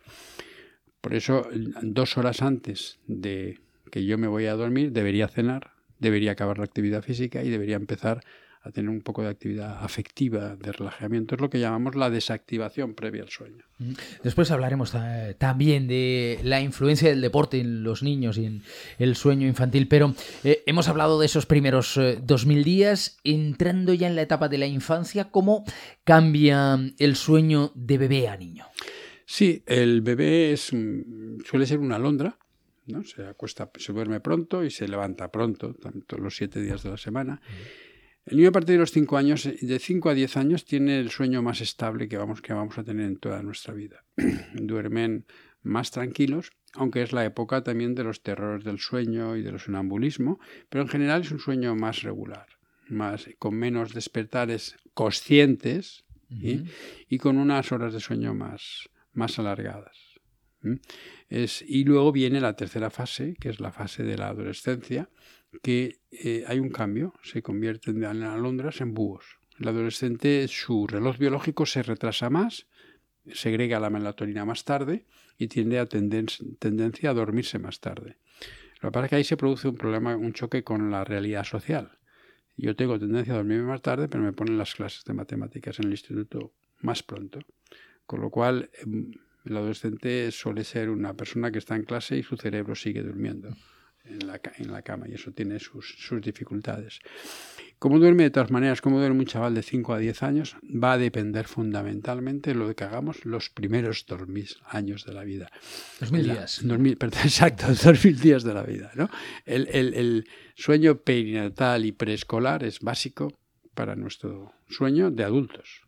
Por 1.01 1.15
eso, 1.15 1.47
dos 1.81 2.17
horas 2.17 2.43
antes 2.43 2.99
de 3.07 3.59
que 3.89 4.05
yo 4.05 4.19
me 4.19 4.27
voy 4.27 4.45
a 4.45 4.53
dormir, 4.53 4.91
debería 4.91 5.27
cenar, 5.27 5.71
debería 5.97 6.33
acabar 6.33 6.59
la 6.59 6.65
actividad 6.65 7.01
física 7.01 7.43
y 7.43 7.49
debería 7.49 7.75
empezar 7.75 8.21
a 8.63 8.71
tener 8.71 8.89
un 8.89 9.01
poco 9.01 9.23
de 9.23 9.29
actividad 9.29 9.83
afectiva, 9.83 10.55
de 10.55 10.71
relajamiento. 10.71 11.35
Es 11.35 11.41
lo 11.41 11.49
que 11.49 11.59
llamamos 11.59 11.95
la 11.95 12.09
desactivación 12.09 12.93
previa 12.93 13.23
al 13.23 13.29
sueño. 13.29 13.63
Después 14.23 14.51
hablaremos 14.51 14.93
también 15.37 15.87
de 15.87 16.39
la 16.43 16.61
influencia 16.61 17.09
del 17.09 17.21
deporte 17.21 17.59
en 17.59 17.83
los 17.83 18.03
niños 18.03 18.37
y 18.37 18.45
en 18.45 18.63
el 18.99 19.15
sueño 19.15 19.47
infantil, 19.47 19.87
pero 19.87 20.13
eh, 20.43 20.63
hemos 20.67 20.87
hablado 20.87 21.19
de 21.19 21.25
esos 21.25 21.45
primeros 21.47 21.97
eh, 21.97 22.19
dos 22.21 22.41
2000 22.41 22.63
días, 22.63 23.17
entrando 23.23 23.93
ya 23.93 24.07
en 24.07 24.15
la 24.15 24.23
etapa 24.23 24.49
de 24.49 24.57
la 24.57 24.65
infancia, 24.65 25.29
¿cómo 25.29 25.63
cambia 26.03 26.79
el 26.97 27.15
sueño 27.15 27.71
de 27.75 27.97
bebé 27.97 28.27
a 28.27 28.37
niño? 28.37 28.65
Sí, 29.25 29.63
el 29.67 30.01
bebé 30.01 30.53
es, 30.53 30.71
suele 31.45 31.65
ser 31.65 31.79
una 31.79 31.97
alondra, 31.97 32.37
¿no? 32.87 33.03
Se 33.03 33.25
acuesta, 33.25 33.69
se 33.77 33.93
duerme 33.93 34.19
pronto 34.19 34.63
y 34.63 34.71
se 34.71 34.87
levanta 34.87 35.31
pronto, 35.31 35.73
tanto 35.75 36.17
los 36.17 36.35
siete 36.35 36.61
días 36.61 36.83
de 36.83 36.89
la 36.89 36.97
semana. 36.97 37.41
El 38.25 38.37
niño 38.37 38.49
a 38.49 38.51
partir 38.51 38.75
de 38.75 38.79
los 38.79 38.91
5 38.91 39.17
años, 39.17 39.49
de 39.61 39.79
5 39.79 40.09
a 40.09 40.13
10 40.13 40.37
años, 40.37 40.65
tiene 40.65 40.99
el 40.99 41.09
sueño 41.09 41.41
más 41.41 41.59
estable 41.61 42.07
que 42.07 42.17
vamos, 42.17 42.41
que 42.41 42.53
vamos 42.53 42.77
a 42.77 42.83
tener 42.83 43.05
en 43.05 43.17
toda 43.17 43.41
nuestra 43.41 43.73
vida. 43.73 44.05
Duermen 44.53 45.25
más 45.63 45.91
tranquilos, 45.91 46.51
aunque 46.73 47.01
es 47.01 47.13
la 47.13 47.25
época 47.25 47.63
también 47.63 47.95
de 47.95 48.03
los 48.03 48.21
terrores 48.21 48.63
del 48.63 48.79
sueño 48.79 49.35
y 49.35 49.41
del 49.41 49.59
sonambulismo, 49.59 50.39
pero 50.69 50.83
en 50.83 50.89
general 50.89 51.21
es 51.21 51.31
un 51.31 51.39
sueño 51.39 51.75
más 51.75 52.03
regular, 52.03 52.47
más, 52.87 53.27
con 53.39 53.55
menos 53.55 53.93
despertares 53.93 54.75
conscientes 54.93 56.03
y 56.29 57.17
con 57.17 57.37
unas 57.37 57.73
horas 57.73 57.91
de 57.91 57.99
sueño 57.99 58.33
más, 58.33 58.89
más 59.11 59.37
alargadas. 59.37 59.97
Es, 61.27 61.63
y 61.67 61.83
luego 61.83 62.11
viene 62.11 62.39
la 62.39 62.55
tercera 62.55 62.89
fase, 62.89 63.35
que 63.39 63.49
es 63.49 63.59
la 63.59 63.71
fase 63.71 64.03
de 64.03 64.17
la 64.17 64.29
adolescencia, 64.29 65.09
que 65.61 65.99
eh, 66.11 66.43
hay 66.47 66.59
un 66.59 66.69
cambio, 66.69 67.13
se 67.23 67.41
convierten 67.41 67.99
de 67.99 68.07
alondras 68.07 68.81
en 68.81 68.93
búhos. 68.93 69.37
El 69.59 69.67
adolescente, 69.67 70.47
su 70.47 70.87
reloj 70.87 71.17
biológico 71.17 71.65
se 71.65 71.83
retrasa 71.83 72.29
más, 72.29 72.67
segrega 73.33 73.79
la 73.79 73.89
melatonina 73.89 74.45
más 74.45 74.63
tarde 74.65 75.05
y 75.37 75.47
tiende 75.47 75.79
a 75.79 75.87
tendencia 75.87 77.09
a 77.09 77.13
dormirse 77.13 77.59
más 77.59 77.79
tarde. 77.79 78.17
Lo 78.81 78.89
que 78.89 78.93
pasa 78.93 79.05
es 79.05 79.09
que 79.09 79.15
ahí 79.17 79.23
se 79.23 79.37
produce 79.37 79.67
un 79.67 79.75
problema, 79.75 80.15
un 80.15 80.33
choque 80.33 80.63
con 80.63 80.89
la 80.89 81.03
realidad 81.03 81.43
social. 81.43 81.99
Yo 82.57 82.75
tengo 82.75 82.99
tendencia 82.99 83.33
a 83.33 83.37
dormirme 83.37 83.63
más 83.63 83.81
tarde, 83.81 84.07
pero 84.07 84.23
me 84.23 84.33
ponen 84.33 84.57
las 84.57 84.73
clases 84.73 85.03
de 85.03 85.13
matemáticas 85.13 85.79
en 85.79 85.85
el 85.85 85.91
instituto 85.91 86.53
más 86.79 87.03
pronto. 87.03 87.39
Con 88.05 88.21
lo 88.21 88.29
cual, 88.29 88.71
em, 88.81 89.11
el 89.45 89.57
adolescente 89.57 90.31
suele 90.31 90.63
ser 90.63 90.89
una 90.89 91.13
persona 91.13 91.51
que 91.51 91.59
está 91.59 91.75
en 91.75 91.83
clase 91.83 92.17
y 92.17 92.23
su 92.23 92.37
cerebro 92.37 92.75
sigue 92.75 93.03
durmiendo 93.03 93.55
en 94.05 94.27
la, 94.27 94.41
en 94.57 94.71
la 94.71 94.81
cama 94.81 95.07
y 95.07 95.13
eso 95.13 95.31
tiene 95.31 95.59
sus, 95.59 95.95
sus, 95.97 96.21
dificultades. 96.21 96.99
Cómo 97.79 97.97
duerme 97.99 98.23
de 98.23 98.29
todas 98.29 98.51
maneras, 98.51 98.81
cómo 98.81 98.99
duerme 98.99 99.19
un 99.19 99.25
chaval 99.25 99.55
de 99.55 99.63
5 99.63 99.93
a 99.93 99.97
10 99.97 100.23
años, 100.23 100.55
va 100.63 100.93
a 100.93 100.97
depender 100.97 101.47
fundamentalmente 101.47 102.51
de 102.51 102.55
lo 102.55 102.75
que 102.75 102.83
hagamos 102.83 103.25
los 103.25 103.49
primeros 103.49 104.05
2000 104.05 104.49
años 104.67 105.05
de 105.05 105.13
la 105.13 105.23
vida. 105.23 105.49
2000 105.99 106.23
días. 106.23 106.61
exacto, 107.23 107.67
2000 107.67 108.19
días 108.19 108.43
de 108.43 108.53
la 108.53 108.63
vida. 108.63 108.91
¿no? 108.95 109.09
El, 109.45 109.67
el, 109.71 109.93
el 109.95 110.27
sueño 110.55 110.99
perinatal 110.99 111.85
y 111.85 111.91
preescolar 111.91 112.63
es 112.63 112.79
básico 112.81 113.33
para 113.73 113.95
nuestro 113.95 114.53
sueño 114.69 115.09
de 115.11 115.23
adultos. 115.23 115.81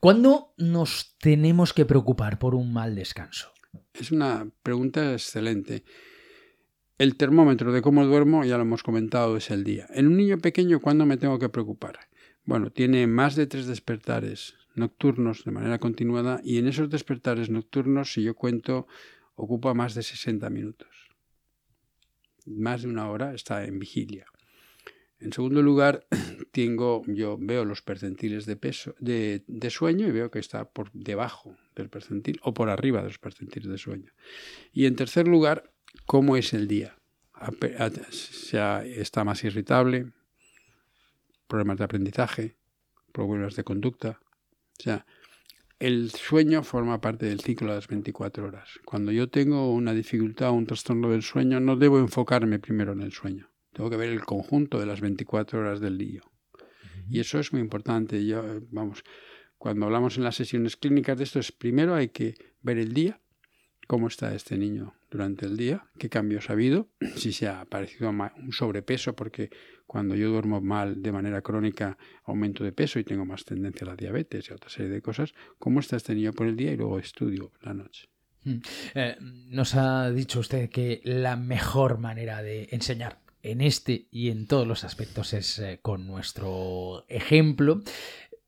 ¿Cuándo 0.00 0.52
nos 0.56 1.16
tenemos 1.18 1.72
que 1.72 1.84
preocupar 1.84 2.38
por 2.38 2.54
un 2.54 2.72
mal 2.72 2.94
descanso? 2.94 3.52
Es 3.92 4.10
una 4.10 4.48
pregunta 4.62 5.12
excelente. 5.12 5.84
El 6.96 7.16
termómetro 7.16 7.72
de 7.72 7.82
cómo 7.82 8.06
duermo, 8.06 8.44
ya 8.44 8.56
lo 8.56 8.62
hemos 8.62 8.84
comentado, 8.84 9.36
es 9.36 9.50
el 9.50 9.64
día. 9.64 9.88
En 9.90 10.06
un 10.06 10.16
niño 10.16 10.38
pequeño, 10.38 10.80
¿cuándo 10.80 11.06
me 11.06 11.16
tengo 11.16 11.40
que 11.40 11.48
preocupar? 11.48 11.98
Bueno, 12.44 12.70
tiene 12.70 13.08
más 13.08 13.34
de 13.34 13.48
tres 13.48 13.66
despertares 13.66 14.54
nocturnos 14.76 15.44
de 15.44 15.50
manera 15.50 15.80
continuada 15.80 16.40
y 16.44 16.58
en 16.58 16.68
esos 16.68 16.88
despertares 16.90 17.50
nocturnos, 17.50 18.12
si 18.12 18.22
yo 18.22 18.36
cuento, 18.36 18.86
ocupa 19.34 19.74
más 19.74 19.96
de 19.96 20.04
60 20.04 20.48
minutos. 20.50 20.88
Más 22.46 22.82
de 22.82 22.88
una 22.88 23.10
hora 23.10 23.34
está 23.34 23.64
en 23.64 23.80
vigilia. 23.80 24.26
En 25.18 25.32
segundo 25.32 25.62
lugar, 25.62 26.06
tengo, 26.52 27.02
yo 27.08 27.36
veo 27.40 27.64
los 27.64 27.82
percentiles 27.82 28.46
de 28.46 28.54
peso 28.54 28.94
de, 29.00 29.42
de, 29.48 29.70
sueño 29.70 30.06
y 30.06 30.12
veo 30.12 30.30
que 30.30 30.38
está 30.38 30.70
por 30.70 30.92
debajo 30.92 31.56
del 31.74 31.88
percentil 31.88 32.38
o 32.44 32.54
por 32.54 32.68
arriba 32.68 33.00
de 33.00 33.08
los 33.08 33.18
percentiles 33.18 33.68
de 33.68 33.78
sueño. 33.78 34.12
Y 34.72 34.86
en 34.86 34.94
tercer 34.94 35.26
lugar, 35.26 35.73
cómo 36.06 36.36
es 36.36 36.52
el 36.54 36.68
día. 36.68 36.96
está 38.84 39.24
más 39.24 39.44
irritable, 39.44 40.12
problemas 41.46 41.78
de 41.78 41.84
aprendizaje, 41.84 42.56
problemas 43.12 43.56
de 43.56 43.64
conducta. 43.64 44.20
O 44.78 44.82
sea, 44.82 45.06
el 45.78 46.10
sueño 46.10 46.62
forma 46.62 47.00
parte 47.00 47.26
del 47.26 47.40
ciclo 47.40 47.68
de 47.68 47.76
las 47.76 47.88
24 47.88 48.46
horas. 48.46 48.80
Cuando 48.84 49.12
yo 49.12 49.28
tengo 49.28 49.72
una 49.72 49.92
dificultad 49.92 50.50
o 50.50 50.54
un 50.54 50.66
trastorno 50.66 51.10
del 51.10 51.22
sueño, 51.22 51.60
no 51.60 51.76
debo 51.76 51.98
enfocarme 51.98 52.58
primero 52.58 52.92
en 52.92 53.02
el 53.02 53.12
sueño. 53.12 53.50
Tengo 53.72 53.90
que 53.90 53.96
ver 53.96 54.10
el 54.10 54.24
conjunto 54.24 54.78
de 54.78 54.86
las 54.86 55.00
24 55.00 55.58
horas 55.58 55.80
del 55.80 55.98
día. 55.98 56.22
Y 57.08 57.20
eso 57.20 57.38
es 57.38 57.52
muy 57.52 57.60
importante. 57.60 58.24
Yo, 58.24 58.42
vamos, 58.70 59.04
cuando 59.58 59.86
hablamos 59.86 60.16
en 60.16 60.24
las 60.24 60.36
sesiones 60.36 60.76
clínicas 60.76 61.18
de 61.18 61.24
esto, 61.24 61.40
es 61.40 61.52
primero 61.52 61.94
hay 61.94 62.08
que 62.08 62.34
ver 62.62 62.78
el 62.78 62.94
día, 62.94 63.20
cómo 63.86 64.08
está 64.08 64.34
este 64.34 64.56
niño 64.56 64.94
durante 65.14 65.46
el 65.46 65.56
día, 65.56 65.86
qué 65.96 66.08
cambios 66.08 66.50
ha 66.50 66.54
habido, 66.54 66.88
si 67.16 67.32
se 67.32 67.46
ha 67.46 67.60
aparecido 67.60 68.10
un 68.10 68.52
sobrepeso, 68.52 69.14
porque 69.14 69.48
cuando 69.86 70.16
yo 70.16 70.28
duermo 70.28 70.60
mal 70.60 71.02
de 71.02 71.12
manera 71.12 71.40
crónica 71.40 71.96
aumento 72.24 72.64
de 72.64 72.72
peso 72.72 72.98
y 72.98 73.04
tengo 73.04 73.24
más 73.24 73.44
tendencia 73.44 73.86
a 73.86 73.90
la 73.90 73.96
diabetes 73.96 74.48
y 74.48 74.52
a 74.52 74.56
otra 74.56 74.68
serie 74.68 74.90
de 74.90 75.00
cosas, 75.00 75.32
cómo 75.60 75.78
está 75.78 75.96
este 75.96 76.16
niño 76.16 76.32
por 76.32 76.48
el 76.48 76.56
día 76.56 76.72
y 76.72 76.76
luego 76.76 76.98
estudio 76.98 77.52
la 77.62 77.74
noche. 77.74 78.08
Hmm. 78.42 78.56
Eh, 78.94 79.16
nos 79.20 79.76
ha 79.76 80.10
dicho 80.10 80.40
usted 80.40 80.68
que 80.68 81.00
la 81.04 81.36
mejor 81.36 81.98
manera 81.98 82.42
de 82.42 82.68
enseñar 82.72 83.20
en 83.42 83.60
este 83.60 84.08
y 84.10 84.30
en 84.30 84.48
todos 84.48 84.66
los 84.66 84.82
aspectos 84.82 85.32
es 85.32 85.60
eh, 85.60 85.78
con 85.80 86.08
nuestro 86.08 87.04
ejemplo. 87.08 87.82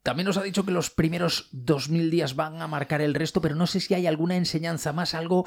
También 0.02 0.26
nos 0.26 0.36
ha 0.36 0.42
dicho 0.42 0.64
que 0.64 0.72
los 0.72 0.90
primeros 0.90 1.48
2000 1.52 2.10
días 2.10 2.34
van 2.34 2.60
a 2.60 2.66
marcar 2.66 3.02
el 3.02 3.14
resto, 3.14 3.40
pero 3.40 3.54
no 3.54 3.68
sé 3.68 3.78
si 3.78 3.94
hay 3.94 4.06
alguna 4.06 4.36
enseñanza 4.36 4.92
más, 4.92 5.14
algo 5.14 5.46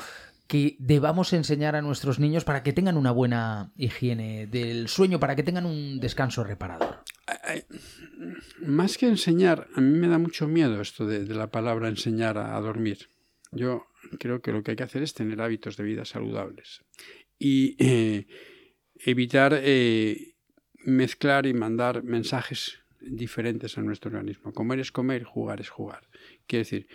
que 0.50 0.76
debamos 0.80 1.32
enseñar 1.34 1.76
a 1.76 1.82
nuestros 1.84 2.18
niños 2.18 2.44
para 2.44 2.64
que 2.64 2.74
tengan 2.74 2.98
una 2.98 3.12
buena 3.12 3.72
higiene 3.78 4.48
del 4.48 4.88
sueño, 4.88 5.20
para 5.20 5.36
que 5.36 5.44
tengan 5.44 5.68
un 5.68 6.00
descanso 6.00 6.44
reparador. 6.44 7.04
Más 8.66 8.98
que 8.98 9.06
enseñar, 9.06 9.68
a 9.76 9.80
mí 9.80 9.96
me 9.96 10.08
da 10.08 10.18
mucho 10.18 10.48
miedo 10.48 10.82
esto 10.82 11.06
de, 11.06 11.24
la 11.36 11.52
palabra 11.52 11.88
enseñar 11.88 12.40
a, 12.40 12.60
dormir. 12.62 13.10
Yo 13.52 13.86
creo 14.20 14.42
que 14.42 14.52
lo 14.52 14.64
que 14.64 14.72
hay 14.72 14.78
que 14.78 14.84
hacer 14.84 15.04
es 15.04 15.14
tener 15.14 15.40
hábitos 15.40 15.78
de 15.78 15.84
vida 15.84 16.04
saludables 16.04 16.82
y 17.38 17.76
eh, 17.78 18.26
evitar 19.06 19.54
eh, 19.54 20.34
mezclar 20.84 21.46
y 21.46 21.54
mandar 21.54 22.02
mensajes 22.02 22.80
diferentes 23.00 23.78
a 23.78 23.82
nuestro 23.82 24.10
organismo. 24.10 24.52
Comer 24.52 24.80
es 24.80 24.92
comer, 24.92 25.26
jugar 25.26 25.62
es 25.62 25.70
jugar. 25.70 26.10
Quiere 26.48 26.64
decir, 26.64 26.88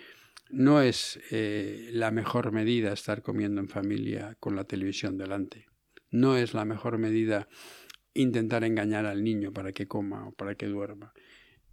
no 0.49 0.81
es 0.81 1.19
eh, 1.31 1.89
la 1.91 2.11
mejor 2.11 2.51
medida 2.51 2.93
estar 2.93 3.21
comiendo 3.21 3.61
en 3.61 3.69
familia 3.69 4.35
con 4.39 4.55
la 4.55 4.65
televisión 4.65 5.17
delante. 5.17 5.67
No 6.11 6.37
es 6.37 6.53
la 6.53 6.65
mejor 6.65 6.97
medida 6.97 7.47
intentar 8.13 8.63
engañar 8.63 9.05
al 9.05 9.23
niño 9.23 9.51
para 9.51 9.73
que 9.73 9.87
coma 9.87 10.27
o 10.27 10.31
para 10.31 10.55
que 10.55 10.67
duerma. 10.67 11.13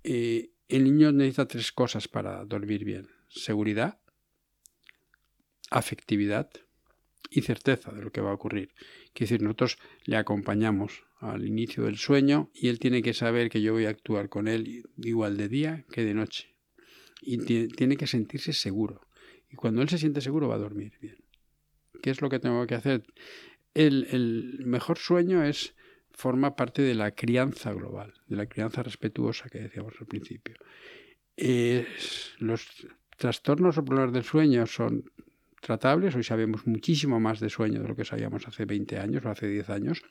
Eh, 0.04 0.50
el 0.68 0.84
niño 0.84 1.12
necesita 1.12 1.46
tres 1.46 1.72
cosas 1.72 2.08
para 2.08 2.44
dormir 2.44 2.84
bien. 2.84 3.08
Seguridad, 3.28 4.00
afectividad 5.70 6.50
y 7.30 7.42
certeza 7.42 7.92
de 7.92 8.02
lo 8.02 8.10
que 8.10 8.20
va 8.20 8.30
a 8.30 8.34
ocurrir. 8.34 8.74
Quiere 9.12 9.30
decir, 9.30 9.42
nosotros 9.42 9.78
le 10.04 10.16
acompañamos 10.16 11.04
al 11.20 11.46
inicio 11.46 11.84
del 11.84 11.96
sueño 11.96 12.50
y 12.52 12.68
él 12.68 12.78
tiene 12.78 13.02
que 13.02 13.14
saber 13.14 13.48
que 13.48 13.62
yo 13.62 13.72
voy 13.72 13.86
a 13.86 13.90
actuar 13.90 14.28
con 14.28 14.48
él 14.48 14.84
igual 14.98 15.36
de 15.36 15.48
día 15.48 15.84
que 15.90 16.04
de 16.04 16.14
noche. 16.14 16.51
Y 17.24 17.38
tiene 17.68 17.96
que 17.96 18.06
sentirse 18.06 18.52
seguro. 18.52 19.00
Y 19.48 19.56
cuando 19.56 19.80
él 19.80 19.88
se 19.88 19.98
siente 19.98 20.20
seguro 20.20 20.48
va 20.48 20.56
a 20.56 20.58
dormir 20.58 20.92
bien. 21.00 21.16
¿Qué 22.02 22.10
es 22.10 22.20
lo 22.20 22.28
que 22.28 22.40
tengo 22.40 22.66
que 22.66 22.74
hacer? 22.74 23.04
El, 23.74 24.60
mejor 24.66 24.98
sueño 24.98 25.44
es 25.44 25.74
forma 26.10 26.56
parte 26.56 26.82
de 26.82 26.94
la 26.94 27.12
crianza 27.12 27.72
global, 27.72 28.12
de 28.26 28.36
la 28.36 28.46
crianza 28.46 28.82
respetuosa 28.82 29.48
que 29.48 29.60
decíamos 29.60 29.94
al 30.00 30.06
principio. 30.06 30.56
los 32.38 32.66
trastornos 33.16 33.78
o 33.78 33.84
problemas 33.84 34.12
del 34.12 34.24
sueño 34.24 34.66
son 34.66 35.04
tratables, 35.60 36.16
hoy 36.16 36.24
sabemos 36.24 36.66
muchísimo 36.66 37.20
más 37.20 37.38
de 37.38 37.48
sueño 37.48 37.80
de 37.80 37.88
lo 37.88 37.94
que 37.94 38.04
sabíamos 38.04 38.48
hace 38.48 38.64
20 38.64 38.98
años 38.98 39.24
o 39.24 39.30
hace 39.30 39.46
10 39.46 39.70
años, 39.70 40.02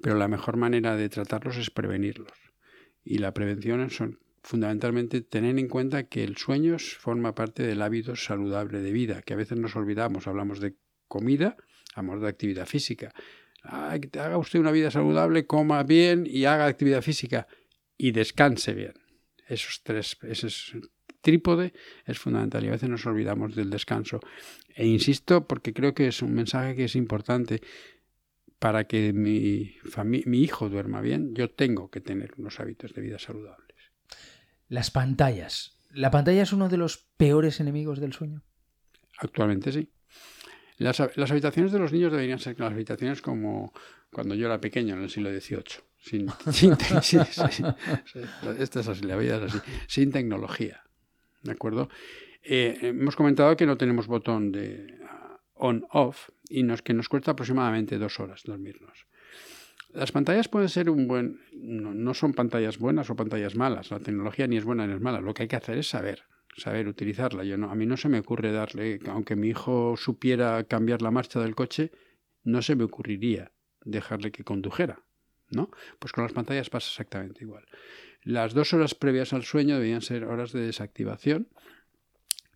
pero 0.00 0.16
la 0.16 0.28
mejor 0.28 0.56
manera 0.56 0.96
de 0.96 1.08
tratarlos 1.08 1.56
es 1.56 1.70
prevenirlos. 1.70 2.32
Y 3.04 3.18
la 3.18 3.34
prevención 3.34 3.90
son 3.90 4.20
fundamentalmente 4.48 5.20
tener 5.20 5.58
en 5.58 5.68
cuenta 5.68 6.04
que 6.04 6.24
el 6.24 6.38
sueño 6.38 6.78
forma 6.78 7.34
parte 7.34 7.64
del 7.64 7.82
hábito 7.82 8.16
saludable 8.16 8.80
de 8.80 8.92
vida, 8.92 9.20
que 9.20 9.34
a 9.34 9.36
veces 9.36 9.58
nos 9.58 9.76
olvidamos, 9.76 10.26
hablamos 10.26 10.58
de 10.58 10.74
comida, 11.06 11.58
hablamos 11.94 12.22
de 12.22 12.28
actividad 12.28 12.64
física. 12.64 13.12
Haga 13.62 14.38
usted 14.38 14.58
una 14.58 14.70
vida 14.70 14.90
saludable, 14.90 15.44
coma 15.44 15.82
bien 15.82 16.24
y 16.26 16.46
haga 16.46 16.64
actividad 16.64 17.02
física 17.02 17.46
y 17.98 18.12
descanse 18.12 18.72
bien. 18.72 18.94
Esos 19.46 19.82
tres, 19.82 20.16
esos 20.22 20.72
trípode 21.20 21.74
es 22.06 22.18
fundamental 22.18 22.64
y 22.64 22.68
a 22.68 22.70
veces 22.70 22.88
nos 22.88 23.04
olvidamos 23.04 23.54
del 23.54 23.68
descanso. 23.68 24.18
E 24.74 24.86
insisto 24.86 25.46
porque 25.46 25.74
creo 25.74 25.92
que 25.92 26.08
es 26.08 26.22
un 26.22 26.32
mensaje 26.32 26.74
que 26.74 26.84
es 26.84 26.96
importante 26.96 27.60
para 28.58 28.84
que 28.84 29.12
mi, 29.12 29.76
mi 30.24 30.40
hijo 30.40 30.70
duerma 30.70 31.02
bien, 31.02 31.34
yo 31.34 31.50
tengo 31.50 31.90
que 31.90 32.00
tener 32.00 32.32
unos 32.38 32.60
hábitos 32.60 32.94
de 32.94 33.02
vida 33.02 33.18
saludables. 33.18 33.67
Las 34.68 34.90
pantallas. 34.90 35.78
¿La 35.90 36.10
pantalla 36.10 36.42
es 36.42 36.52
uno 36.52 36.68
de 36.68 36.76
los 36.76 36.98
peores 37.16 37.60
enemigos 37.60 38.00
del 38.00 38.12
sueño? 38.12 38.42
Actualmente 39.18 39.72
sí. 39.72 39.90
Las, 40.76 41.00
habitaciones 41.00 41.72
de 41.72 41.78
los 41.80 41.92
niños 41.92 42.12
deberían 42.12 42.38
ser 42.38 42.58
las 42.60 42.72
habitaciones 42.72 43.20
como 43.20 43.72
cuando 44.12 44.34
yo 44.34 44.46
era 44.46 44.60
pequeño, 44.60 44.94
en 44.94 45.02
el 45.02 45.10
siglo 45.10 45.30
XVIII. 45.30 45.64
Sin, 45.98 46.28
sin, 46.52 46.72
esta 48.58 48.80
es 48.80 48.88
así, 48.88 49.02
la 49.02 49.16
vida 49.16 49.36
es 49.38 49.54
así, 49.54 49.58
sin 49.88 50.12
tecnología. 50.12 50.84
¿De 51.42 51.50
acuerdo? 51.50 51.88
Eh, 52.42 52.78
hemos 52.82 53.16
comentado 53.16 53.56
que 53.56 53.66
no 53.66 53.76
tenemos 53.76 54.06
botón 54.06 54.52
de 54.52 54.86
uh, 55.02 55.66
on-off 55.66 56.30
y 56.48 56.64
que 56.76 56.94
nos 56.94 57.08
cuesta 57.08 57.32
aproximadamente 57.32 57.98
dos 57.98 58.20
horas 58.20 58.42
dormirnos. 58.44 59.07
Las 59.92 60.12
pantallas 60.12 60.48
pueden 60.48 60.68
ser 60.68 60.90
un 60.90 61.08
buen... 61.08 61.40
No, 61.52 62.14
son 62.14 62.34
pantallas 62.34 62.78
buenas 62.78 63.10
o 63.10 63.16
pantallas 63.16 63.56
malas. 63.56 63.90
La 63.90 64.00
tecnología 64.00 64.46
ni 64.46 64.56
es 64.56 64.64
buena 64.64 64.86
ni 64.86 64.94
es 64.94 65.00
mala. 65.00 65.20
Lo 65.20 65.34
que 65.34 65.42
hay 65.42 65.48
que 65.48 65.56
hacer 65.56 65.78
es 65.78 65.88
saber, 65.88 66.24
saber 66.56 66.88
utilizarla. 66.88 67.44
Yo 67.44 67.56
no, 67.56 67.70
a 67.70 67.74
mí 67.74 67.86
no 67.86 67.96
se 67.96 68.08
me 68.08 68.18
ocurre 68.18 68.52
darle, 68.52 69.00
aunque 69.08 69.36
mi 69.36 69.48
hijo 69.48 69.96
supiera 69.96 70.64
cambiar 70.64 71.02
la 71.02 71.10
marcha 71.10 71.40
del 71.40 71.54
coche, 71.54 71.90
no 72.44 72.62
se 72.62 72.76
me 72.76 72.84
ocurriría 72.84 73.52
dejarle 73.84 74.30
que 74.30 74.44
condujera. 74.44 75.02
¿no? 75.50 75.70
Pues 75.98 76.12
con 76.12 76.24
las 76.24 76.32
pantallas 76.32 76.70
pasa 76.70 76.88
exactamente 76.88 77.44
igual. 77.44 77.64
Las 78.22 78.52
dos 78.52 78.72
horas 78.74 78.94
previas 78.94 79.32
al 79.32 79.44
sueño 79.44 79.78
debían 79.78 80.02
ser 80.02 80.24
horas 80.24 80.52
de 80.52 80.60
desactivación 80.60 81.48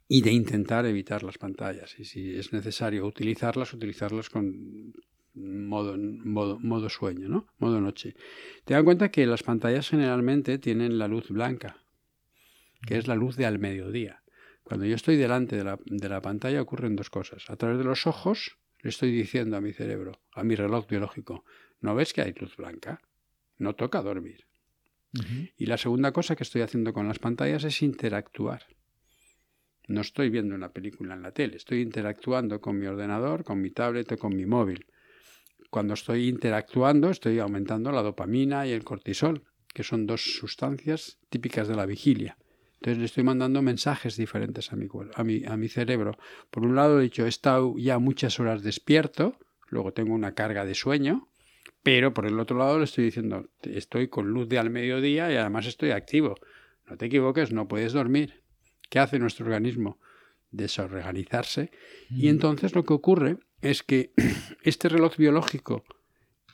y 0.09 0.23
de 0.23 0.33
intentar 0.33 0.85
evitar 0.85 1.23
las 1.23 1.39
pantallas. 1.39 1.99
Y 1.99 2.05
si 2.05 2.37
es 2.37 2.53
necesario 2.53 3.07
utilizarlas, 3.07 3.73
utilizarlas 3.73 4.29
con 4.29 4.93
modo, 5.35 5.97
modo, 5.99 6.59
modo 6.59 6.89
sueño, 6.89 7.29
¿no? 7.29 7.47
Modo 7.59 7.81
noche. 7.81 8.15
Te 8.65 8.75
dan 8.75 8.85
cuenta 8.85 9.11
que 9.11 9.27
las 9.27 9.43
pantallas 9.43 9.89
generalmente 9.89 10.59
tienen 10.59 10.99
la 10.99 11.09
luz 11.09 11.29
blanca, 11.29 11.77
que 12.87 12.99
es 12.99 13.07
la 13.07 13.15
luz 13.15 13.37
de 13.37 13.47
al 13.47 13.59
mediodía. 13.59 14.23
Cuando 14.63 14.87
yo 14.87 14.95
estoy 14.95 15.17
delante 15.17 15.57
de 15.57 15.65
la, 15.65 15.79
de 15.85 16.09
la 16.09 16.23
pantalla 16.23 16.63
ocurren 16.63 16.97
dos 16.97 17.11
cosas. 17.11 17.51
A 17.51 17.57
través 17.57 17.79
de 17.79 17.85
los 17.85 18.07
ojos 18.07 18.59
le 18.81 18.91
estoy 18.91 19.11
diciendo 19.11 19.57
a 19.57 19.61
mi 19.61 19.73
cerebro, 19.73 20.21
a 20.35 20.45
mi 20.45 20.55
reloj 20.55 20.87
biológico, 20.89 21.45
¿no 21.81 21.95
ves 21.95 22.13
que 22.13 22.23
hay 22.23 22.33
luz 22.35 22.57
blanca? 22.57 23.01
No 23.59 23.75
toca 23.75 24.03
dormir. 24.03 24.47
Y 25.57 25.67
la 25.67 25.77
segunda 25.77 26.13
cosa 26.13 26.37
que 26.37 26.43
estoy 26.43 26.63
haciendo 26.63 26.93
con 26.93 27.07
las 27.07 27.19
pantallas 27.19 27.65
es 27.65 27.83
interactuar. 27.83 28.65
No 29.89 30.01
estoy 30.01 30.31
viendo 30.31 30.55
una 30.55 30.73
película 30.73 31.15
en 31.15 31.23
la 31.23 31.33
tele, 31.33 31.57
estoy 31.57 31.83
interactuando 31.83 32.61
con 32.61 32.79
mi 32.79 32.87
ordenador, 32.87 33.45
con 33.45 33.61
mi 33.61 33.71
tablet 33.71 34.11
o 34.13 34.17
con 34.17 34.35
mi 34.35 34.47
móvil. 34.47 34.87
Cuando 35.73 35.95
estoy 35.95 36.29
interactuando 36.29 37.09
estoy 37.09 37.39
aumentando 37.39 37.93
la 37.93 38.03
dopamina 38.03 38.67
y 38.67 38.73
el 38.73 38.85
cortisol, 38.85 39.45
que 39.73 39.83
son 39.83 40.07
dos 40.07 40.21
sustancias 40.37 41.19
típicas 41.31 41.67
de 41.67 41.75
la 41.75 41.87
vigilia. 41.87 42.37
Entonces 42.75 42.99
le 42.99 43.07
estoy 43.07 43.25
mandando 43.25 43.63
mensajes 43.63 44.19
diferentes 44.19 44.71
a 44.71 44.77
mi, 44.77 44.87
a 45.15 45.25
mi, 45.25 45.47
a 45.47 45.57
mi 45.57 45.69
cerebro. 45.69 46.19
Por 46.51 46.67
un 46.67 46.77
lado 46.77 47.01
he 47.01 47.05
dicho, 47.05 47.25
he 47.25 47.31
estado 47.31 47.75
ya 47.79 47.99
muchas 47.99 48.39
horas 48.39 48.63
despierto, 48.63 49.39
luego 49.69 49.95
tengo 49.95 50.13
una 50.13 50.35
carga 50.35 50.67
de 50.67 50.75
sueño, 50.75 51.31
pero 51.83 52.13
por 52.13 52.27
el 52.27 52.39
otro 52.39 52.59
lado 52.59 52.77
le 52.77 52.85
estoy 52.85 53.05
diciendo, 53.05 53.49
estoy 53.63 54.09
con 54.09 54.29
luz 54.29 54.51
de 54.51 54.59
al 54.59 54.69
mediodía 54.69 55.33
y 55.33 55.37
además 55.37 55.65
estoy 55.65 55.93
activo. 55.93 56.35
No 56.87 56.99
te 56.99 57.07
equivoques, 57.07 57.51
no 57.51 57.67
puedes 57.67 57.95
dormir. 57.95 58.43
¿Qué 58.91 58.99
hace 58.99 59.19
nuestro 59.19 59.47
organismo? 59.47 59.99
Desorganizarse. 60.51 61.71
Y 62.11 62.27
mm. 62.27 62.29
entonces 62.29 62.75
lo 62.75 62.85
que 62.85 62.93
ocurre 62.93 63.39
es 63.63 63.83
que 63.83 64.13
este 64.63 64.89
reloj 64.89 65.17
biológico, 65.17 65.85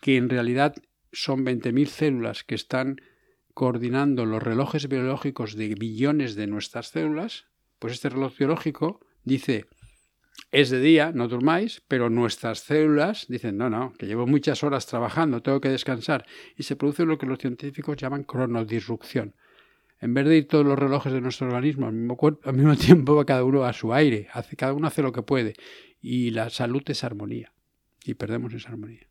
que 0.01 0.17
en 0.17 0.29
realidad 0.29 0.77
son 1.13 1.45
20.000 1.45 1.87
células 1.87 2.45
que 2.45 2.55
están 2.55 3.01
coordinando 3.55 4.25
los 4.25 4.43
relojes 4.43 4.89
biológicos 4.89 5.57
de 5.57 5.75
billones 5.75 6.37
de 6.37 6.47
nuestras 6.47 6.89
células, 6.89 7.47
pues 7.81 7.95
este 7.95 8.11
reloj 8.11 8.37
biológico 8.39 9.01
dice, 9.25 9.65
es 10.53 10.71
de 10.71 10.81
día, 10.81 11.11
no 11.13 11.27
durmáis, 11.27 11.83
pero 11.89 12.09
nuestras 12.11 12.61
células 12.61 13.27
dicen, 13.29 13.57
no, 13.57 13.69
no, 13.69 13.95
que 13.99 14.07
llevo 14.07 14.27
muchas 14.27 14.63
horas 14.63 14.87
trabajando, 14.87 15.43
tengo 15.43 15.61
que 15.61 15.71
descansar, 15.71 16.25
y 16.57 16.63
se 16.63 16.77
produce 16.77 17.05
lo 17.05 17.19
que 17.19 17.27
los 17.27 17.39
científicos 17.39 17.97
llaman 17.97 18.23
cronodisrupción. 18.23 19.35
En 20.01 20.15
vez 20.15 20.27
de 20.27 20.37
ir 20.37 20.47
todos 20.47 20.65
los 20.65 20.79
relojes 20.79 21.13
de 21.13 21.21
nuestro 21.21 21.49
organismo 21.49 21.89
al 21.89 21.95
mismo, 21.95 22.77
tiempo, 22.77 23.17
va 23.17 23.25
cada 23.25 23.43
uno 23.43 23.65
a 23.65 23.73
su 23.73 23.93
aire, 23.93 24.29
hace, 24.33 24.55
cada 24.55 24.73
uno 24.73 24.87
hace 24.87 25.03
lo 25.03 25.11
que 25.11 25.23
puede 25.23 25.55
y 26.01 26.31
la 26.31 26.51
salud 26.51 26.83
es 26.87 27.05
armonía 27.05 27.53
y 28.05 28.15
perdemos 28.15 28.55
esa 28.55 28.71
armonía. 28.71 29.09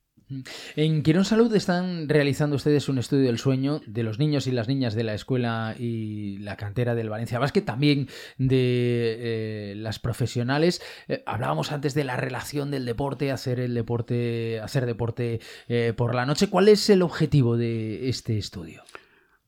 En 0.76 1.04
Quirón 1.04 1.24
Salud 1.24 1.54
están 1.56 2.10
realizando 2.10 2.58
ustedes 2.58 2.90
un 2.90 2.98
estudio 2.98 3.28
del 3.28 3.38
sueño 3.38 3.82
de 3.86 4.04
los 4.04 4.20
niños 4.20 4.46
y 4.46 4.52
las 4.52 4.68
niñas 4.68 4.94
de 4.94 5.06
la 5.06 5.14
escuela 5.14 5.74
y 5.80 6.38
la 6.40 6.58
cantera 6.58 6.96
del 6.96 7.10
Valencia 7.10 7.40
Basket, 7.40 7.62
también 7.62 8.10
de 8.38 9.72
eh, 9.72 9.76
las 9.78 10.00
profesionales. 10.00 10.82
Eh, 11.08 11.24
hablábamos 11.26 11.72
antes 11.72 11.94
de 11.94 12.04
la 12.04 12.18
relación 12.18 12.72
del 12.72 12.84
deporte, 12.84 13.32
hacer 13.32 13.62
el 13.62 13.74
deporte, 13.74 14.60
hacer 14.60 14.86
deporte 14.86 15.40
eh, 15.70 15.94
por 15.96 16.14
la 16.14 16.26
noche. 16.26 16.50
¿Cuál 16.50 16.68
es 16.68 16.90
el 16.90 17.04
objetivo 17.04 17.56
de 17.56 18.10
este 18.10 18.38
estudio? 18.38 18.84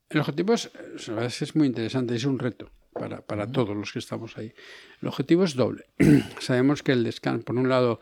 El 0.09 0.21
objetivo 0.21 0.53
es, 0.53 0.71
es 1.41 1.55
muy 1.57 1.67
interesante, 1.67 2.15
es 2.15 2.23
un 2.23 2.39
reto 2.39 2.71
para, 2.99 3.21
para 3.21 3.51
todos 3.51 3.75
los 3.75 3.91
que 3.91 3.99
estamos 3.99 4.37
ahí. 4.37 4.53
El 5.01 5.07
objetivo 5.07 5.43
es 5.43 5.55
doble. 5.55 5.85
sabemos 6.39 6.83
que 6.83 6.91
el 6.91 7.03
descanso, 7.03 7.45
por 7.45 7.55
un 7.55 7.69
lado, 7.69 7.99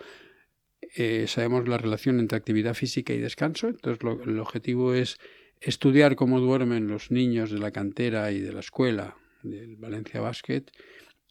eh, 0.96 1.26
sabemos 1.28 1.68
la 1.68 1.78
relación 1.78 2.20
entre 2.20 2.38
actividad 2.38 2.74
física 2.74 3.14
y 3.14 3.20
descanso, 3.20 3.68
entonces 3.68 4.04
el 4.26 4.40
objetivo 4.40 4.94
es 4.94 5.18
estudiar 5.62 6.16
cómo 6.16 6.40
duermen 6.40 6.88
los 6.88 7.12
niños 7.12 7.52
de 7.52 7.60
la 7.60 7.72
cantera 7.72 8.32
y 8.32 8.40
de 8.40 8.54
la 8.54 8.60
escuela 8.60 9.18
del 9.44 9.76
Valencia 9.78 10.22
Basket 10.22 10.64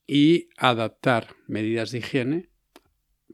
y 0.06 0.48
adaptar 0.56 1.34
medidas 1.46 1.90
de 1.90 1.98
higiene 1.98 2.48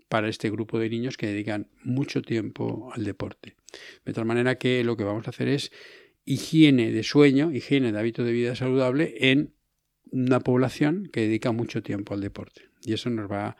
para 0.09 0.29
este 0.29 0.51
grupo 0.51 0.79
de 0.79 0.91
niños 0.91 1.17
que 1.17 1.27
dedican 1.27 1.71
mucho 1.83 2.23
tiempo 2.23 2.93
al 2.95 3.05
deporte. 3.05 3.57
De 4.05 4.13
tal 4.13 4.27
manera 4.27 4.57
que 4.57 4.85
lo 4.85 4.97
que 4.97 5.05
vamos 5.05 5.27
a 5.27 5.31
hacer 5.31 5.49
es 5.49 5.73
higiene 6.25 6.93
de 6.93 7.03
sueño, 7.03 7.51
higiene 7.53 7.93
de 7.93 7.99
hábito 7.99 8.23
de 8.23 8.33
vida 8.33 8.55
saludable 8.55 9.15
en 9.31 9.55
una 10.13 10.41
población 10.41 11.09
que 11.13 11.23
dedica 11.23 11.53
mucho 11.53 11.83
tiempo 11.83 12.15
al 12.15 12.21
deporte. 12.21 12.69
Y 12.83 12.93
eso 12.93 13.11
nos 13.11 13.31
va 13.31 13.57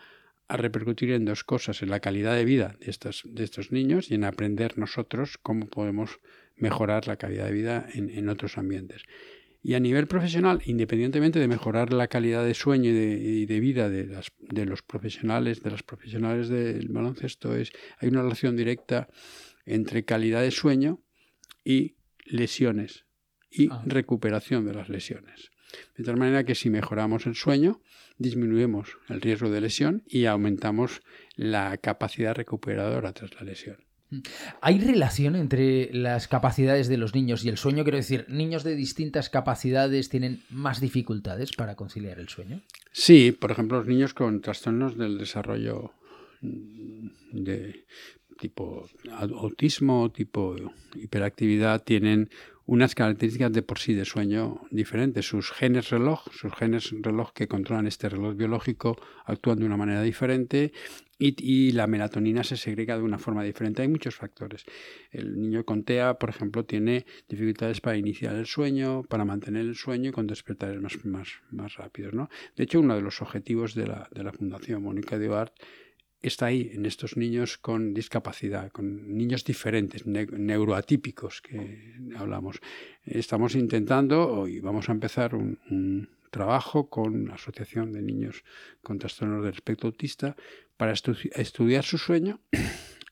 a 0.49 0.57
repercutir 0.57 1.11
en 1.13 1.25
dos 1.25 1.45
cosas, 1.45 1.83
en 1.83 1.89
la 1.91 2.01
calidad 2.01 2.37
de 2.37 2.45
vida 2.45 2.77
de 2.79 2.91
estos, 2.91 3.23
de 3.25 3.43
estos 3.43 3.73
niños 3.73 4.11
y 4.11 4.15
en 4.15 4.25
aprender 4.25 4.77
nosotros 4.77 5.39
cómo 5.43 5.67
podemos 5.67 6.21
mejorar 6.57 7.09
la 7.09 7.17
calidad 7.17 7.47
de 7.47 7.53
vida 7.53 7.89
en, 7.95 8.29
otros 8.29 8.59
ambientes. 8.59 9.03
Y 9.63 9.75
a 9.75 9.81
nivel 9.81 10.07
profesional, 10.07 10.61
independientemente 10.67 11.39
de 11.39 11.49
mejorar 11.49 11.93
la 11.93 12.09
calidad 12.09 12.45
de 12.45 12.53
sueño 12.53 12.91
y 12.91 13.47
de, 13.47 13.61
vida 13.61 13.89
de, 13.89 14.07
las, 14.07 14.33
de, 14.41 14.67
los 14.67 14.83
profesionales, 14.83 15.63
de 15.63 15.71
las 15.71 15.83
profesionales 15.83 16.49
del 16.49 16.89
baloncesto, 16.89 17.57
es, 17.57 17.73
hay 17.99 18.11
una 18.11 18.23
relación 18.23 18.57
directa 18.57 19.09
entre 19.65 20.05
calidad 20.05 20.43
de 20.43 20.51
sueño 20.51 21.01
y 21.65 21.95
lesiones 22.27 23.07
y 23.51 23.69
ah. 23.71 23.83
recuperación 23.87 24.67
de 24.67 24.75
las 24.75 24.89
lesiones. 24.89 25.51
De 25.97 26.05
tal 26.05 26.17
manera 26.17 26.45
que 26.45 26.55
si 26.55 26.71
mejoramos 26.71 27.27
el 27.27 27.35
sueño, 27.35 27.81
disminuimos 28.19 28.99
el 29.09 29.21
riesgo 29.21 29.51
de 29.51 29.61
lesión 29.61 30.03
y 30.07 30.27
aumentamos 30.27 31.03
la 31.37 31.77
capacidad 31.79 32.35
recuperadora 32.35 33.13
tras 33.13 33.35
la 33.35 33.43
lesión. 33.43 33.79
¿Hay 34.61 34.79
relación 34.79 35.37
entre 35.37 35.91
las 35.93 36.29
capacidades 36.29 36.89
de 36.89 36.99
los 36.99 37.15
niños 37.15 37.45
y 37.45 37.49
el 37.49 37.57
sueño? 37.57 37.83
Quiero 37.83 37.97
decir, 37.97 38.27
¿niños 38.29 38.63
de 38.63 38.75
distintas 38.75 39.31
capacidades 39.31 40.11
tienen 40.11 40.43
más 40.51 40.81
dificultades 40.81 41.53
para 41.53 41.77
conciliar 41.77 42.19
el 42.19 42.29
sueño? 42.29 42.61
Sí, 42.93 43.33
por 43.33 43.51
ejemplo, 43.51 43.79
los 43.79 43.87
niños 43.87 44.13
con 44.13 44.43
trastornos 44.43 44.99
del 44.99 45.17
desarrollo 45.17 45.93
de 46.43 47.87
tipo 48.39 48.89
autismo, 49.13 50.11
tipo 50.11 50.57
hiperactividad, 50.95 51.83
tienen 51.83 52.29
unas 52.67 52.95
características 52.95 53.53
de 53.53 53.63
por 53.63 53.79
sí 53.79 53.95
de 53.95 54.05
sueño 54.05 54.63
diferentes. 54.71 55.27
Sus 55.27 55.51
genes 55.51 55.91
reloj, 55.91 56.25
sus 56.33 56.53
genes 56.55 56.95
reloj 57.01 57.33
que 57.33 57.49
controlan 57.49 57.87
este 57.87 58.09
reloj 58.09 58.37
biológico 58.37 58.97
actúan 59.25 59.59
de 59.59 59.67
una 59.67 59.77
manera 59.77 60.03
diferente 60.03 60.73
y, 61.19 61.71
la 61.73 61.87
melatonina 61.87 62.43
se 62.43 62.57
segrega 62.57 62.97
de 62.97 63.05
una 63.05 63.19
forma 63.19 63.45
diferente. 63.45 63.83
Hay 63.83 63.89
muchos 63.89 64.17
factores. 64.17 64.65
El 65.13 65.41
niño 65.41 65.65
con 65.65 65.85
TEA, 65.85 66.15
por 66.15 66.31
ejemplo, 66.31 66.65
tiene 66.65 67.07
dificultades 67.29 67.81
para 67.81 67.97
iniciar 67.97 68.35
el 68.35 68.47
sueño, 68.47 69.05
para 69.05 69.25
mantener 69.25 69.63
el 69.63 69.77
sueño 69.77 70.11
y 70.11 70.13
con 70.13 70.27
despertares 70.27 70.81
más, 70.81 71.05
más, 71.05 71.29
más 71.51 71.77
rápidos. 71.77 72.13
¿no? 72.13 72.29
De 72.57 72.65
hecho, 72.65 72.81
uno 72.81 72.97
de 72.97 73.03
los 73.03 73.23
objetivos 73.23 73.75
de 73.75 73.87
la, 73.87 74.09
de 74.13 74.25
la 74.25 74.33
Fundación 74.33 74.83
Mónica 74.83 75.17
de 75.17 75.29
Oart 75.29 75.55
está 76.23 76.47
ahí 76.47 76.71
en 76.73 76.87
estos 76.87 77.17
niños 77.17 77.59
con 77.59 77.95
discapacidad, 77.95 78.71
con 78.71 79.17
niños 79.17 79.45
diferentes, 79.45 80.07
neuroatípicos 80.07 81.43
que 81.43 81.97
hablamos. 82.17 82.61
Estamos 83.05 83.55
intentando, 83.57 84.47
y 84.47 84.61
vamos 84.61 84.89
a 84.89 84.93
empezar 84.93 85.35
un, 85.35 86.09
trabajo 86.31 86.89
con 86.89 87.27
la 87.27 87.35
Asociación 87.35 87.93
de 87.93 88.01
Niños 88.01 88.43
con 88.83 88.99
Trastornos 88.99 89.45
del 89.45 89.53
Espectro 89.53 89.89
Autista 89.89 90.35
para 90.79 90.93
estudiar 90.93 91.85
su 91.85 91.99
sueño 91.99 92.41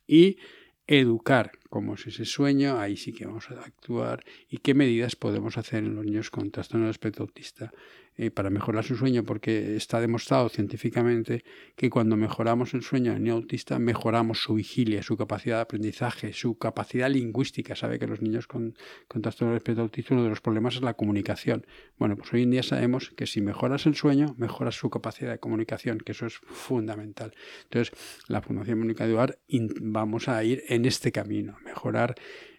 y 0.07 0.38
educar 0.87 1.53
cómo 1.68 1.94
es 1.94 2.07
ese 2.07 2.25
sueño, 2.25 2.81
ahí 2.81 2.96
sí 2.96 3.12
que 3.12 3.27
vamos 3.27 3.51
a 3.51 3.61
actuar 3.61 4.25
y 4.49 4.59
qué 4.59 4.73
medidas 4.73 5.16
podemos 5.16 5.59
hacer 5.59 5.85
en 5.85 5.94
los 5.94 6.05
niños 6.05 6.31
con 6.31 6.51
trastorno 6.51 6.87
del 6.87 6.92
espectro 6.92 7.25
autista 7.25 7.73
eh, 8.16 8.31
para 8.31 8.51
mejorar 8.51 8.85
su 8.85 8.96
sueño, 8.96 9.25
porque 9.25 9.77
está 9.77 10.01
demostrado 10.01 10.49
científicamente 10.49 11.44
que 11.77 11.88
cuando 11.88 12.16
mejoramos 12.16 12.75
el 12.75 12.83
sueño 12.83 13.12
del 13.12 13.23
niño 13.23 13.35
autista, 13.35 13.79
mejoramos 13.79 14.42
su 14.42 14.55
vigilia, 14.55 15.03
su 15.03 15.16
capacidad 15.16 15.57
de 15.57 15.62
aprendizaje, 15.62 16.33
su 16.33 16.59
capacidad 16.59 17.09
lingüística. 17.09 17.75
Sabe 17.75 17.99
que 17.99 18.07
los 18.07 18.20
niños 18.20 18.46
con, 18.46 18.75
con 19.09 19.23
trastorno 19.23 19.53
de 19.53 19.59
espectro 19.59 19.85
autista 19.85 20.14
uno 20.14 20.25
de 20.25 20.31
los 20.31 20.40
problemas 20.40 20.75
es 20.75 20.83
la 20.83 20.94
comunicación. 20.94 21.66
Bueno, 21.99 22.16
pues 22.16 22.33
hoy 22.33 22.42
en 22.42 22.51
día 22.51 22.62
sabemos 22.62 23.11
que 23.16 23.27
si 23.27 23.40
mejoras 23.40 23.87
el 23.87 23.94
sueño, 23.94 24.35
mejoras 24.37 24.75
su 24.75 24.90
capacidad 24.90 25.31
de 25.31 25.38
comunicación, 25.38 25.99
que 25.99 26.12
eso 26.12 26.27
es 26.27 26.35
fundamental. 26.35 27.33
Entonces, 27.64 27.96
la 28.29 28.42
Fundación 28.42 28.81
Mónica 28.81 29.05
Eduard 29.05 29.38
vamos 29.81 30.29
a 30.29 30.42
ir 30.44 30.62
en 30.68 30.85
este 30.85 31.12
camino, 31.12 31.57
mejorar 31.64 32.14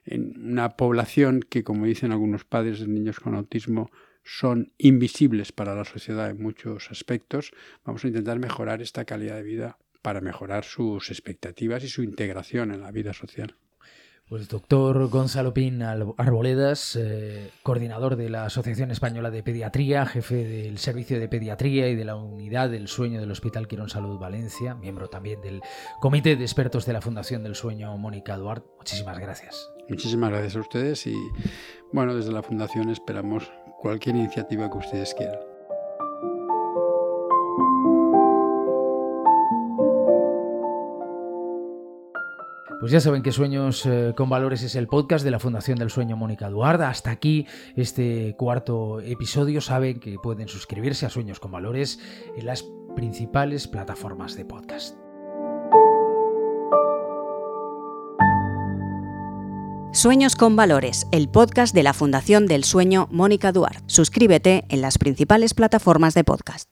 en 0.05 0.33
una 0.37 0.75
población 0.77 1.41
que, 1.47 1.63
como 1.63 1.85
dicen 1.85 2.11
algunos 2.11 2.45
padres 2.45 2.79
de 2.79 2.87
niños 2.87 3.19
con 3.19 3.35
autismo, 3.35 3.91
son 4.23 4.73
invisibles 4.77 5.51
para 5.51 5.75
la 5.75 5.86
sociedad 5.86 6.29
en 6.29 6.41
muchos 6.41 6.91
aspectos, 6.91 7.51
vamos 7.86 8.03
a 8.03 8.07
intentar 8.07 8.39
mejorar 8.39 8.81
esta 8.81 9.05
calidad 9.05 9.36
de 9.36 9.43
vida 9.43 9.77
para 10.01 10.21
mejorar 10.21 10.63
sus 10.63 11.10
expectativas 11.10 11.84
y 11.84 11.89
su 11.89 12.03
integración 12.03 12.71
en 12.71 12.81
la 12.81 12.91
vida 12.91 13.13
social. 13.13 13.55
Pues 14.31 14.47
doctor 14.47 15.10
Gonzalo 15.10 15.53
Pin 15.53 15.84
Arboledas, 15.84 16.95
eh, 16.95 17.51
coordinador 17.63 18.15
de 18.15 18.29
la 18.29 18.45
Asociación 18.45 18.89
Española 18.89 19.29
de 19.29 19.43
Pediatría, 19.43 20.05
jefe 20.05 20.45
del 20.45 20.77
Servicio 20.77 21.19
de 21.19 21.27
Pediatría 21.27 21.89
y 21.89 21.95
de 21.95 22.05
la 22.05 22.15
Unidad 22.15 22.69
del 22.69 22.88
Sueño 22.88 23.19
del 23.19 23.29
Hospital 23.29 23.67
Quirón 23.67 23.89
Salud 23.89 24.17
Valencia, 24.19 24.73
miembro 24.73 25.10
también 25.10 25.41
del 25.41 25.60
Comité 25.99 26.38
de 26.38 26.43
Expertos 26.43 26.86
de 26.86 26.93
la 26.93 27.01
Fundación 27.01 27.43
del 27.43 27.55
Sueño 27.55 27.97
Mónica 27.97 28.38
Duarte. 28.38 28.69
Muchísimas 28.77 29.19
gracias. 29.19 29.69
Muchísimas 29.89 30.29
gracias 30.29 30.55
a 30.55 30.62
ustedes 30.62 31.05
y 31.07 31.15
bueno, 31.91 32.15
desde 32.15 32.31
la 32.31 32.41
Fundación 32.41 32.89
esperamos 32.89 33.51
cualquier 33.81 34.15
iniciativa 34.15 34.69
que 34.69 34.77
ustedes 34.77 35.13
quieran. 35.13 35.39
Pues 42.79 42.91
ya 42.91 42.99
saben 42.99 43.21
que 43.21 43.31
Sueños 43.31 43.85
eh, 43.85 44.13
con 44.17 44.27
Valores 44.27 44.63
es 44.63 44.73
el 44.73 44.87
podcast 44.87 45.23
de 45.23 45.29
la 45.29 45.37
Fundación 45.37 45.77
del 45.77 45.91
Sueño 45.91 46.17
Mónica 46.17 46.49
Duarda. 46.49 46.89
Hasta 46.89 47.11
aquí 47.11 47.45
este 47.75 48.35
cuarto 48.37 48.99
episodio. 49.01 49.61
Saben 49.61 49.99
que 49.99 50.17
pueden 50.17 50.47
suscribirse 50.47 51.05
a 51.05 51.11
Sueños 51.11 51.39
con 51.39 51.51
Valores 51.51 51.99
en 52.35 52.47
las 52.47 52.65
principales 52.95 53.67
plataformas 53.67 54.35
de 54.35 54.45
podcast. 54.45 55.00
Sueños 59.93 60.38
con 60.38 60.56
Valores, 60.56 61.06
el 61.12 61.27
podcast 61.27 61.75
de 61.75 61.84
la 61.84 61.93
Fundación 61.93 62.45
del 62.45 62.63
Sueño 62.63 63.10
Mónica 63.12 63.51
Duarte. 63.51 63.84
Suscríbete 63.88 64.63
en 64.69 64.80
las 64.80 64.97
principales 64.97 65.54
plataformas 65.54 66.13
de 66.13 66.23
podcast. 66.23 66.69